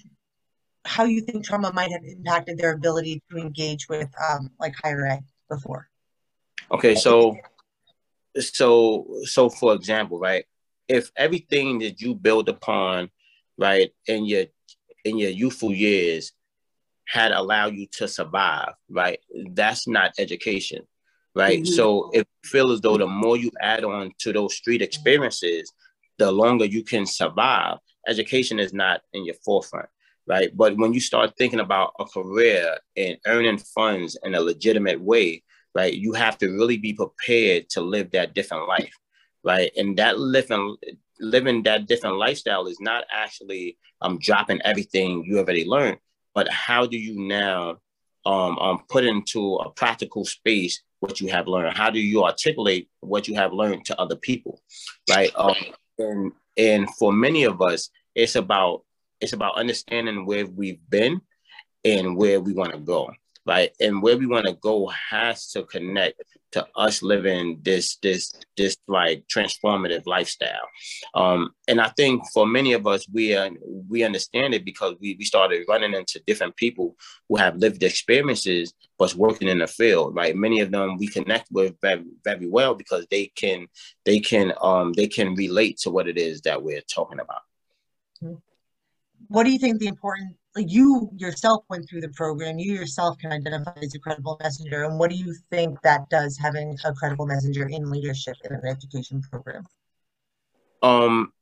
how 0.84 1.04
you 1.04 1.20
think 1.20 1.44
trauma 1.44 1.72
might 1.72 1.90
have 1.90 2.04
impacted 2.04 2.58
their 2.58 2.72
ability 2.72 3.22
to 3.30 3.38
engage 3.38 3.88
with 3.88 4.08
um, 4.30 4.50
like 4.60 4.74
higher 4.82 5.06
ed 5.06 5.24
before. 5.48 5.88
Okay, 6.70 6.94
so 6.94 7.36
so 8.38 9.06
so 9.24 9.48
for 9.48 9.74
example, 9.74 10.18
right, 10.18 10.44
if 10.88 11.10
everything 11.16 11.78
that 11.78 12.00
you 12.00 12.14
build 12.14 12.48
upon, 12.48 13.10
right, 13.58 13.90
in 14.06 14.24
your 14.24 14.44
in 15.04 15.18
your 15.18 15.30
youthful 15.30 15.72
years 15.72 16.32
had 17.06 17.32
allowed 17.32 17.74
you 17.74 17.86
to 17.92 18.08
survive, 18.08 18.72
right, 18.88 19.20
that's 19.50 19.86
not 19.86 20.12
education, 20.18 20.80
right? 21.34 21.62
Mm-hmm. 21.62 21.74
So 21.74 22.10
if 22.12 22.24
you 22.42 22.48
feel 22.48 22.72
as 22.72 22.80
though 22.80 22.96
the 22.96 23.06
more 23.06 23.36
you 23.36 23.50
add 23.60 23.84
on 23.84 24.12
to 24.20 24.32
those 24.32 24.54
street 24.54 24.80
experiences, 24.80 25.70
the 26.18 26.30
longer 26.30 26.64
you 26.64 26.82
can 26.82 27.06
survive. 27.06 27.78
Education 28.06 28.58
is 28.58 28.72
not 28.72 29.00
in 29.12 29.24
your 29.24 29.34
forefront, 29.44 29.88
right? 30.26 30.50
But 30.56 30.76
when 30.76 30.92
you 30.92 31.00
start 31.00 31.34
thinking 31.36 31.60
about 31.60 31.92
a 31.98 32.04
career 32.04 32.78
and 32.96 33.16
earning 33.26 33.58
funds 33.58 34.16
in 34.22 34.34
a 34.34 34.40
legitimate 34.40 35.00
way, 35.00 35.42
right, 35.74 35.92
you 35.92 36.12
have 36.12 36.38
to 36.38 36.48
really 36.48 36.78
be 36.78 36.92
prepared 36.92 37.68
to 37.70 37.80
live 37.80 38.10
that 38.12 38.34
different 38.34 38.68
life, 38.68 38.94
right? 39.42 39.70
And 39.76 39.96
that 39.98 40.18
living 40.18 40.76
living 41.20 41.62
that 41.62 41.86
different 41.86 42.16
lifestyle 42.16 42.66
is 42.66 42.80
not 42.80 43.04
actually 43.12 43.78
um 44.00 44.18
dropping 44.18 44.60
everything 44.62 45.24
you 45.24 45.38
already 45.38 45.64
learned, 45.64 45.98
but 46.34 46.48
how 46.50 46.86
do 46.86 46.98
you 46.98 47.20
now 47.20 47.76
um, 48.26 48.58
um 48.58 48.82
put 48.88 49.04
into 49.04 49.56
a 49.56 49.70
practical 49.70 50.24
space 50.24 50.82
what 51.00 51.20
you 51.20 51.28
have 51.28 51.46
learned? 51.46 51.76
How 51.76 51.90
do 51.90 52.00
you 52.00 52.24
articulate 52.24 52.88
what 53.00 53.28
you 53.28 53.34
have 53.34 53.52
learned 53.52 53.84
to 53.86 54.00
other 54.00 54.16
people, 54.16 54.62
right? 55.10 55.30
Um, 55.36 55.56
and 55.98 56.32
and 56.56 56.88
for 56.96 57.12
many 57.12 57.44
of 57.44 57.60
us, 57.60 57.90
it's 58.14 58.36
about 58.36 58.84
it's 59.24 59.32
about 59.32 59.56
understanding 59.56 60.26
where 60.26 60.46
we've 60.46 60.80
been 60.88 61.20
and 61.84 62.16
where 62.16 62.40
we 62.40 62.54
want 62.54 62.72
to 62.72 62.78
go 62.78 63.10
right? 63.46 63.70
And 63.80 64.02
where 64.02 64.16
we 64.16 64.26
want 64.26 64.46
to 64.46 64.54
go 64.54 64.86
has 64.88 65.50
to 65.52 65.64
connect 65.64 66.22
to 66.52 66.66
us 66.76 67.02
living 67.02 67.58
this 67.62 67.96
this 67.96 68.32
this 68.56 68.76
like 68.86 69.24
transformative 69.26 70.06
lifestyle. 70.06 70.68
Um, 71.14 71.50
and 71.66 71.80
I 71.80 71.88
think 71.88 72.22
for 72.32 72.46
many 72.46 72.72
of 72.74 72.86
us, 72.86 73.06
we 73.12 73.34
uh, 73.34 73.50
we 73.88 74.04
understand 74.04 74.54
it 74.54 74.64
because 74.64 74.94
we 75.00 75.16
we 75.18 75.24
started 75.24 75.64
running 75.68 75.94
into 75.94 76.22
different 76.26 76.56
people 76.56 76.96
who 77.28 77.36
have 77.36 77.56
lived 77.56 77.82
experiences 77.82 78.72
but 78.96 79.14
working 79.14 79.48
in 79.48 79.58
the 79.58 79.66
field, 79.66 80.14
right? 80.14 80.36
Many 80.36 80.60
of 80.60 80.70
them 80.70 80.96
we 80.96 81.08
connect 81.08 81.50
with 81.50 81.74
very 81.80 82.04
very 82.24 82.46
well 82.46 82.74
because 82.74 83.06
they 83.10 83.26
can 83.34 83.66
they 84.04 84.20
can 84.20 84.52
um 84.62 84.92
they 84.92 85.08
can 85.08 85.34
relate 85.34 85.78
to 85.78 85.90
what 85.90 86.08
it 86.08 86.16
is 86.16 86.40
that 86.42 86.62
we're 86.62 86.82
talking 86.82 87.20
about. 87.20 87.42
What 89.28 89.44
do 89.44 89.52
you 89.52 89.58
think 89.58 89.80
the 89.80 89.86
important 89.86 90.36
like 90.54 90.70
you 90.70 91.10
yourself 91.16 91.64
went 91.68 91.88
through 91.88 92.00
the 92.00 92.10
program, 92.10 92.58
you 92.58 92.74
yourself 92.74 93.18
can 93.18 93.32
identify 93.32 93.72
as 93.82 93.94
a 93.94 93.98
credible 93.98 94.38
messenger. 94.40 94.84
And 94.84 94.98
what 94.98 95.10
do 95.10 95.16
you 95.16 95.34
think 95.50 95.80
that 95.82 96.08
does 96.10 96.38
having 96.38 96.76
a 96.84 96.92
credible 96.94 97.26
messenger 97.26 97.66
in 97.66 97.90
leadership 97.90 98.36
in 98.44 98.54
an 98.54 98.66
education 98.66 99.20
program? 99.30 99.66
Um, 100.82 101.32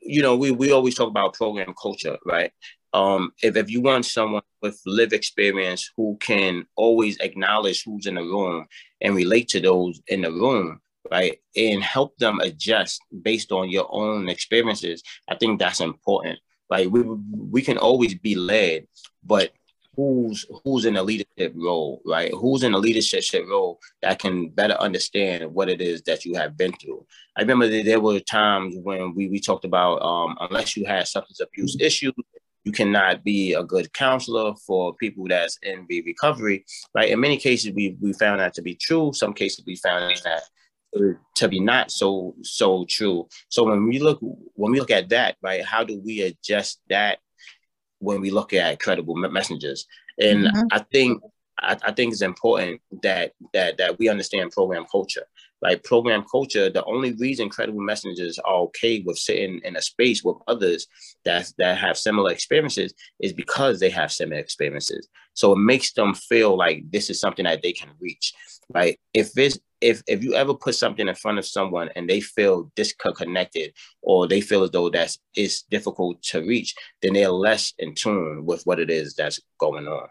you 0.00 0.22
know, 0.22 0.36
we, 0.36 0.52
we 0.52 0.70
always 0.70 0.94
talk 0.94 1.08
about 1.08 1.34
program 1.34 1.74
culture, 1.80 2.16
right? 2.24 2.52
Um, 2.92 3.32
if, 3.42 3.56
if 3.56 3.68
you 3.68 3.80
want 3.80 4.06
someone 4.06 4.42
with 4.62 4.80
live 4.86 5.12
experience 5.12 5.90
who 5.96 6.16
can 6.20 6.66
always 6.76 7.18
acknowledge 7.18 7.82
who's 7.84 8.06
in 8.06 8.14
the 8.14 8.22
room 8.22 8.66
and 9.00 9.16
relate 9.16 9.48
to 9.48 9.60
those 9.60 10.00
in 10.06 10.22
the 10.22 10.30
room, 10.30 10.80
right, 11.10 11.38
and 11.56 11.82
help 11.82 12.16
them 12.18 12.38
adjust 12.40 13.00
based 13.22 13.50
on 13.50 13.70
your 13.70 13.88
own 13.90 14.28
experiences, 14.28 15.02
I 15.28 15.34
think 15.34 15.58
that's 15.58 15.80
important. 15.80 16.38
Like 16.70 16.88
we 16.90 17.02
we 17.02 17.62
can 17.62 17.78
always 17.78 18.14
be 18.14 18.34
led, 18.34 18.86
but 19.24 19.52
who's 19.96 20.44
who's 20.64 20.84
in 20.84 20.96
a 20.96 21.02
leadership 21.02 21.52
role, 21.54 22.02
right? 22.04 22.32
Who's 22.32 22.62
in 22.62 22.74
a 22.74 22.78
leadership 22.78 23.46
role 23.48 23.80
that 24.02 24.18
can 24.18 24.50
better 24.50 24.74
understand 24.74 25.52
what 25.52 25.68
it 25.68 25.80
is 25.80 26.02
that 26.02 26.24
you 26.24 26.34
have 26.34 26.56
been 26.56 26.72
through. 26.72 27.06
I 27.36 27.40
remember 27.42 27.68
there 27.68 28.00
were 28.00 28.20
times 28.20 28.76
when 28.82 29.14
we, 29.14 29.28
we 29.28 29.40
talked 29.40 29.64
about 29.64 30.02
um, 30.02 30.36
unless 30.40 30.76
you 30.76 30.84
had 30.84 31.08
substance 31.08 31.40
abuse 31.40 31.76
issues, 31.80 32.12
you 32.64 32.72
cannot 32.72 33.24
be 33.24 33.54
a 33.54 33.62
good 33.62 33.92
counselor 33.92 34.54
for 34.66 34.94
people 34.94 35.26
that's 35.28 35.58
in 35.62 35.86
the 35.88 36.02
recovery, 36.02 36.64
right? 36.94 37.10
In 37.10 37.20
many 37.20 37.38
cases, 37.38 37.72
we 37.72 37.96
we 38.00 38.12
found 38.12 38.40
that 38.40 38.54
to 38.54 38.62
be 38.62 38.74
true. 38.74 39.12
Some 39.14 39.32
cases, 39.32 39.64
we 39.66 39.76
found 39.76 40.20
that 40.24 40.42
to 41.36 41.48
be 41.48 41.60
not 41.60 41.90
so 41.90 42.34
so 42.42 42.84
true. 42.88 43.28
So 43.48 43.64
when 43.64 43.86
we 43.86 43.98
look 43.98 44.18
when 44.54 44.72
we 44.72 44.80
look 44.80 44.90
at 44.90 45.08
that, 45.10 45.36
right, 45.42 45.64
how 45.64 45.84
do 45.84 46.00
we 46.04 46.22
adjust 46.22 46.80
that 46.88 47.18
when 47.98 48.20
we 48.20 48.30
look 48.30 48.52
at 48.52 48.80
credible 48.80 49.16
messengers? 49.16 49.86
And 50.18 50.46
mm-hmm. 50.46 50.66
I 50.72 50.78
think 50.78 51.22
I, 51.58 51.76
I, 51.84 51.92
think 51.92 52.12
it's 52.12 52.22
important 52.22 52.80
that 53.02 53.32
that 53.52 53.78
that 53.78 53.98
we 53.98 54.08
understand 54.08 54.52
program 54.52 54.84
culture. 54.90 55.24
Like 55.62 55.84
program 55.84 56.24
culture, 56.30 56.68
the 56.68 56.84
only 56.84 57.12
reason 57.12 57.48
credible 57.48 57.80
messengers 57.80 58.38
are 58.40 58.56
okay 58.66 59.02
with 59.06 59.18
sitting 59.18 59.60
in 59.64 59.76
a 59.76 59.82
space 59.82 60.22
with 60.22 60.36
others 60.46 60.86
that 61.24 61.50
that 61.58 61.78
have 61.78 61.96
similar 61.96 62.30
experiences 62.30 62.92
is 63.20 63.32
because 63.32 63.80
they 63.80 63.90
have 63.90 64.12
similar 64.12 64.38
experiences. 64.38 65.08
So 65.34 65.52
it 65.52 65.58
makes 65.58 65.92
them 65.92 66.14
feel 66.14 66.56
like 66.56 66.90
this 66.90 67.08
is 67.08 67.20
something 67.20 67.44
that 67.44 67.62
they 67.62 67.72
can 67.72 67.90
reach. 68.00 68.34
Right? 68.74 68.98
If 69.14 69.36
it's 69.38 69.58
if 69.80 70.02
if 70.06 70.22
you 70.22 70.34
ever 70.34 70.54
put 70.54 70.74
something 70.74 71.08
in 71.08 71.14
front 71.14 71.38
of 71.38 71.46
someone 71.46 71.90
and 71.96 72.08
they 72.08 72.20
feel 72.20 72.70
disconnected 72.76 73.72
or 74.02 74.26
they 74.26 74.40
feel 74.40 74.62
as 74.62 74.70
though 74.70 74.90
that's 74.90 75.18
it's 75.34 75.62
difficult 75.62 76.22
to 76.24 76.40
reach, 76.40 76.74
then 77.02 77.14
they're 77.14 77.30
less 77.30 77.72
in 77.78 77.94
tune 77.94 78.44
with 78.44 78.62
what 78.64 78.80
it 78.80 78.90
is 78.90 79.14
that's 79.14 79.40
going 79.58 79.86
on. 79.86 80.08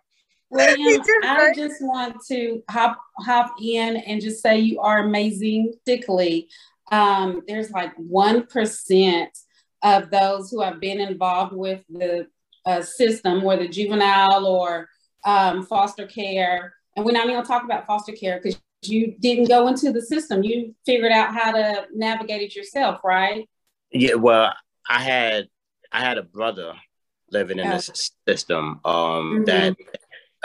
William, 0.49 1.01
I 1.23 1.51
just 1.55 1.81
want 1.81 2.17
to 2.27 2.62
hop 2.69 2.99
hop 3.19 3.55
in 3.62 3.97
and 3.97 4.21
just 4.21 4.41
say 4.41 4.60
you 4.60 4.79
are 4.79 4.99
amazing. 4.99 5.73
Particularly, 5.86 6.49
um, 6.91 7.41
there's 7.47 7.71
like 7.71 7.93
one 7.97 8.45
percent 8.45 9.38
of 9.84 10.10
those 10.12 10.49
who 10.51 10.62
have 10.62 10.79
been 10.79 10.99
involved 10.99 11.53
with 11.53 11.81
the 11.89 12.27
uh, 12.65 12.81
system, 12.81 13.43
whether 13.43 13.67
juvenile 13.67 14.45
or 14.45 14.89
um, 15.25 15.65
foster 15.65 16.05
care. 16.05 16.73
And 16.95 17.05
we're 17.05 17.12
not 17.12 17.25
even 17.25 17.36
going 17.36 17.43
to 17.43 17.47
talk 17.47 17.63
about 17.63 17.86
foster 17.86 18.13
care 18.13 18.39
because 18.41 18.60
you 18.84 19.15
didn't 19.19 19.47
go 19.47 19.67
into 19.67 19.91
the 19.91 20.01
system. 20.01 20.43
You 20.43 20.73
figured 20.86 21.12
out 21.12 21.34
how 21.34 21.51
to 21.51 21.86
navigate 21.93 22.41
it 22.41 22.55
yourself, 22.55 23.01
right? 23.03 23.47
Yeah. 23.91 24.15
Well, 24.15 24.53
I 24.89 25.01
had 25.01 25.47
I 25.91 26.01
had 26.01 26.17
a 26.17 26.23
brother 26.23 26.73
living 27.31 27.60
in 27.60 27.69
this 27.69 28.13
system 28.27 28.79
um, 28.86 28.93
mm-hmm. 28.93 29.43
that 29.45 29.75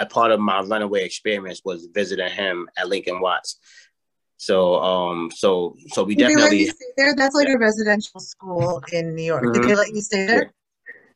a 0.01 0.07
part 0.07 0.33
of 0.33 0.41
my 0.41 0.61
runaway 0.63 1.05
experience 1.05 1.61
was 1.65 1.89
visiting 1.93 2.31
him 2.31 2.69
at 2.77 2.89
Lincoln 2.89 3.21
Watts. 3.21 3.59
So 4.39 4.77
um 4.77 5.31
so 5.31 5.77
so 5.89 6.03
we 6.03 6.15
did 6.15 6.29
definitely 6.29 6.65
stay 6.67 6.87
there. 6.97 7.15
That's 7.15 7.35
like 7.35 7.49
a 7.49 7.59
residential 7.59 8.21
school 8.21 8.83
in 8.91 9.15
New 9.15 9.23
York. 9.23 9.45
Mm-hmm. 9.45 9.61
Did 9.61 9.71
they 9.71 9.75
let 9.77 9.95
you 9.95 10.01
stay 10.01 10.27
there? 10.27 10.53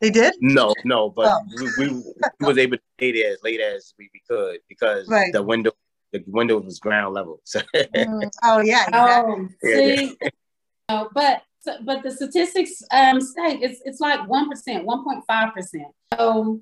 They 0.01 0.11
did? 0.11 0.35
No, 0.41 0.75
no, 0.85 1.09
but 1.09 1.33
oh. 1.33 1.41
we, 1.57 1.87
we, 1.87 1.95
we 1.95 2.47
was 2.47 2.59
able 2.59 2.77
to 2.77 2.83
stay 2.99 3.13
there 3.13 3.33
as 3.33 3.39
late 3.43 3.61
as 3.61 3.95
we, 3.99 4.11
we 4.13 4.21
could 4.29 4.59
because 4.69 5.09
right. 5.09 5.33
the 5.33 5.43
window 5.43 5.73
the 6.13 6.23
window 6.27 6.61
was 6.61 6.79
ground 6.79 7.15
level. 7.15 7.41
So. 7.45 7.61
mm. 7.75 8.31
Oh 8.43 8.61
yeah. 8.61 8.87
Oh, 8.93 9.49
see, 9.63 10.15
no, 10.91 11.09
but 11.15 11.43
but 11.83 12.03
the 12.03 12.11
statistics 12.11 12.83
um 12.93 13.23
state 13.23 13.63
it's 13.63 13.81
it's 13.87 14.01
like 14.01 14.29
one 14.29 14.51
percent, 14.51 14.85
one 14.85 15.03
point 15.03 15.25
five 15.27 15.55
percent. 15.55 15.89
So 16.15 16.61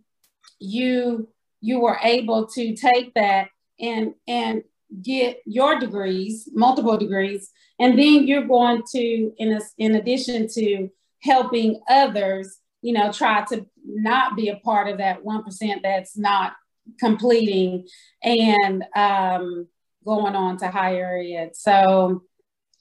you 0.61 1.28
you 1.62 1.81
were 1.81 1.98
able 2.03 2.46
to 2.48 2.77
take 2.77 3.14
that 3.14 3.48
and 3.81 4.14
and 4.29 4.62
get 5.03 5.38
your 5.46 5.79
degrees, 5.79 6.48
multiple 6.53 6.98
degrees, 6.98 7.51
and 7.79 7.98
then 7.98 8.27
you're 8.27 8.46
going 8.46 8.83
to, 8.92 9.33
in 9.38 9.53
a, 9.53 9.61
in 9.79 9.94
addition 9.94 10.46
to 10.48 10.90
helping 11.22 11.81
others, 11.88 12.59
you 12.83 12.92
know, 12.92 13.11
try 13.11 13.42
to 13.46 13.64
not 13.85 14.37
be 14.37 14.48
a 14.48 14.57
part 14.57 14.88
of 14.88 14.98
that 14.98 15.25
one 15.25 15.42
percent 15.42 15.81
that's 15.83 16.18
not 16.18 16.53
completing 16.98 17.87
and 18.22 18.85
um, 18.96 19.66
going 20.05 20.35
on 20.35 20.59
to 20.59 20.68
higher 20.68 21.22
ed. 21.25 21.57
So 21.57 22.25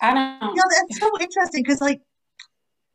I 0.02 0.13
don't. 0.13 0.56
know. 0.56 0.63
that's 0.89 1.00
so 1.00 1.10
interesting 1.22 1.63
because, 1.63 1.80
like, 1.80 2.02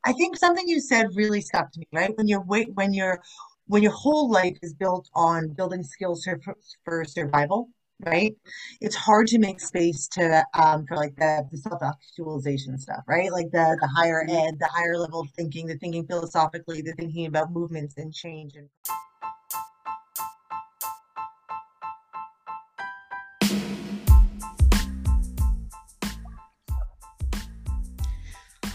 I 0.04 0.12
think 0.12 0.36
something 0.36 0.68
you 0.68 0.80
said 0.80 1.06
really 1.14 1.40
stuck 1.40 1.72
to 1.72 1.80
me. 1.80 1.86
Right 1.92 2.16
when 2.16 2.28
you're 2.28 2.40
when 2.40 2.92
you're 2.92 3.22
when 3.68 3.82
your 3.82 3.92
whole 3.92 4.30
life 4.30 4.56
is 4.62 4.74
built 4.74 5.08
on 5.14 5.48
building 5.48 5.82
skills 5.82 6.26
for, 6.84 7.04
survival 7.04 7.68
right? 8.04 8.34
It's 8.82 8.94
hard 8.94 9.26
to 9.28 9.38
make 9.38 9.58
space 9.58 10.06
to 10.08 10.44
um, 10.52 10.84
for 10.86 10.96
like 10.96 11.16
the, 11.16 11.48
the 11.50 11.56
self-actualization 11.56 12.78
stuff 12.78 13.02
right? 13.08 13.32
Like 13.32 13.50
the 13.52 13.76
the 13.80 13.88
higher 13.88 14.22
mm-hmm. 14.22 14.48
ed 14.48 14.58
the 14.58 14.66
higher 14.66 14.98
level 14.98 15.26
thinking 15.34 15.66
the 15.66 15.78
thinking 15.78 16.06
philosophically 16.06 16.82
the 16.82 16.92
thinking 16.92 17.26
about 17.26 17.52
movements 17.52 17.94
and 17.96 18.12
change 18.12 18.54
and 18.54 18.68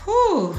Whew. 0.03 0.55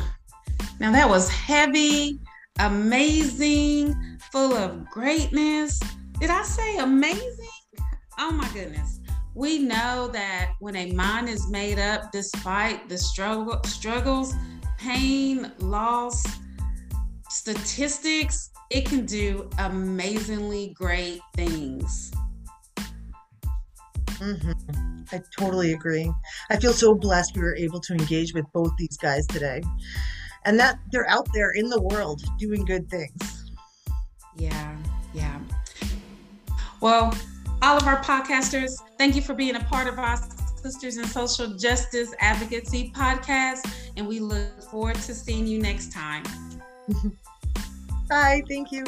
Now 0.79 0.93
that 0.93 1.09
was 1.09 1.29
heavy, 1.29 2.21
amazing, 2.61 4.12
full 4.33 4.55
of 4.55 4.89
greatness. 4.89 5.79
Did 6.19 6.31
I 6.31 6.43
say 6.43 6.79
amazing? 6.79 7.29
Oh 8.19 8.33
my 8.33 8.49
goodness. 8.55 9.01
We 9.35 9.59
know 9.59 10.09
that 10.09 10.55
when 10.59 10.75
a 10.75 10.93
mind 10.93 11.29
is 11.29 11.49
made 11.51 11.79
up, 11.79 12.11
despite 12.13 12.89
the 12.89 12.97
struggle, 12.97 13.61
struggles, 13.65 14.35
pain, 14.79 15.53
loss, 15.59 16.25
statistics, 17.29 18.51
it 18.71 18.87
can 18.87 19.05
do 19.05 19.51
amazingly 19.59 20.73
great 20.75 21.21
things. 21.35 22.11
Mm-hmm. 24.07 24.53
I 25.13 25.21
totally 25.39 25.75
agree. 25.75 26.11
I 26.49 26.57
feel 26.57 26.73
so 26.73 26.95
blessed 26.95 27.37
we 27.37 27.43
were 27.43 27.57
able 27.57 27.81
to 27.81 27.93
engage 27.93 28.33
with 28.33 28.47
both 28.55 28.73
these 28.79 28.97
guys 28.97 29.27
today 29.27 29.63
and 30.47 30.59
that 30.59 30.79
they're 30.91 31.09
out 31.09 31.29
there 31.35 31.51
in 31.51 31.69
the 31.69 31.83
world 31.83 32.23
doing 32.39 32.65
good 32.65 32.89
things. 32.89 33.42
Yeah, 34.37 34.77
yeah. 35.15 35.41
Well, 36.81 37.15
all 37.63 37.77
of 37.77 37.87
our 37.87 38.03
podcasters, 38.03 38.73
thank 38.99 39.15
you 39.15 39.23
for 39.23 39.35
being 39.35 39.57
a 39.57 39.65
part 39.65 39.87
of 39.87 39.99
our 39.99 40.17
Sisters 40.63 40.97
in 40.97 41.05
Social 41.05 41.57
Justice 41.57 42.15
Advocacy 42.21 42.93
podcast, 42.95 43.69
and 43.97 44.07
we 44.07 44.21
look 44.21 44.63
forward 44.71 44.95
to 44.95 45.15
seeing 45.15 45.47
you 45.47 45.59
next 45.59 45.93
time. 45.93 46.23
Bye. 48.09 48.43
Thank 48.49 48.71
you. 48.71 48.85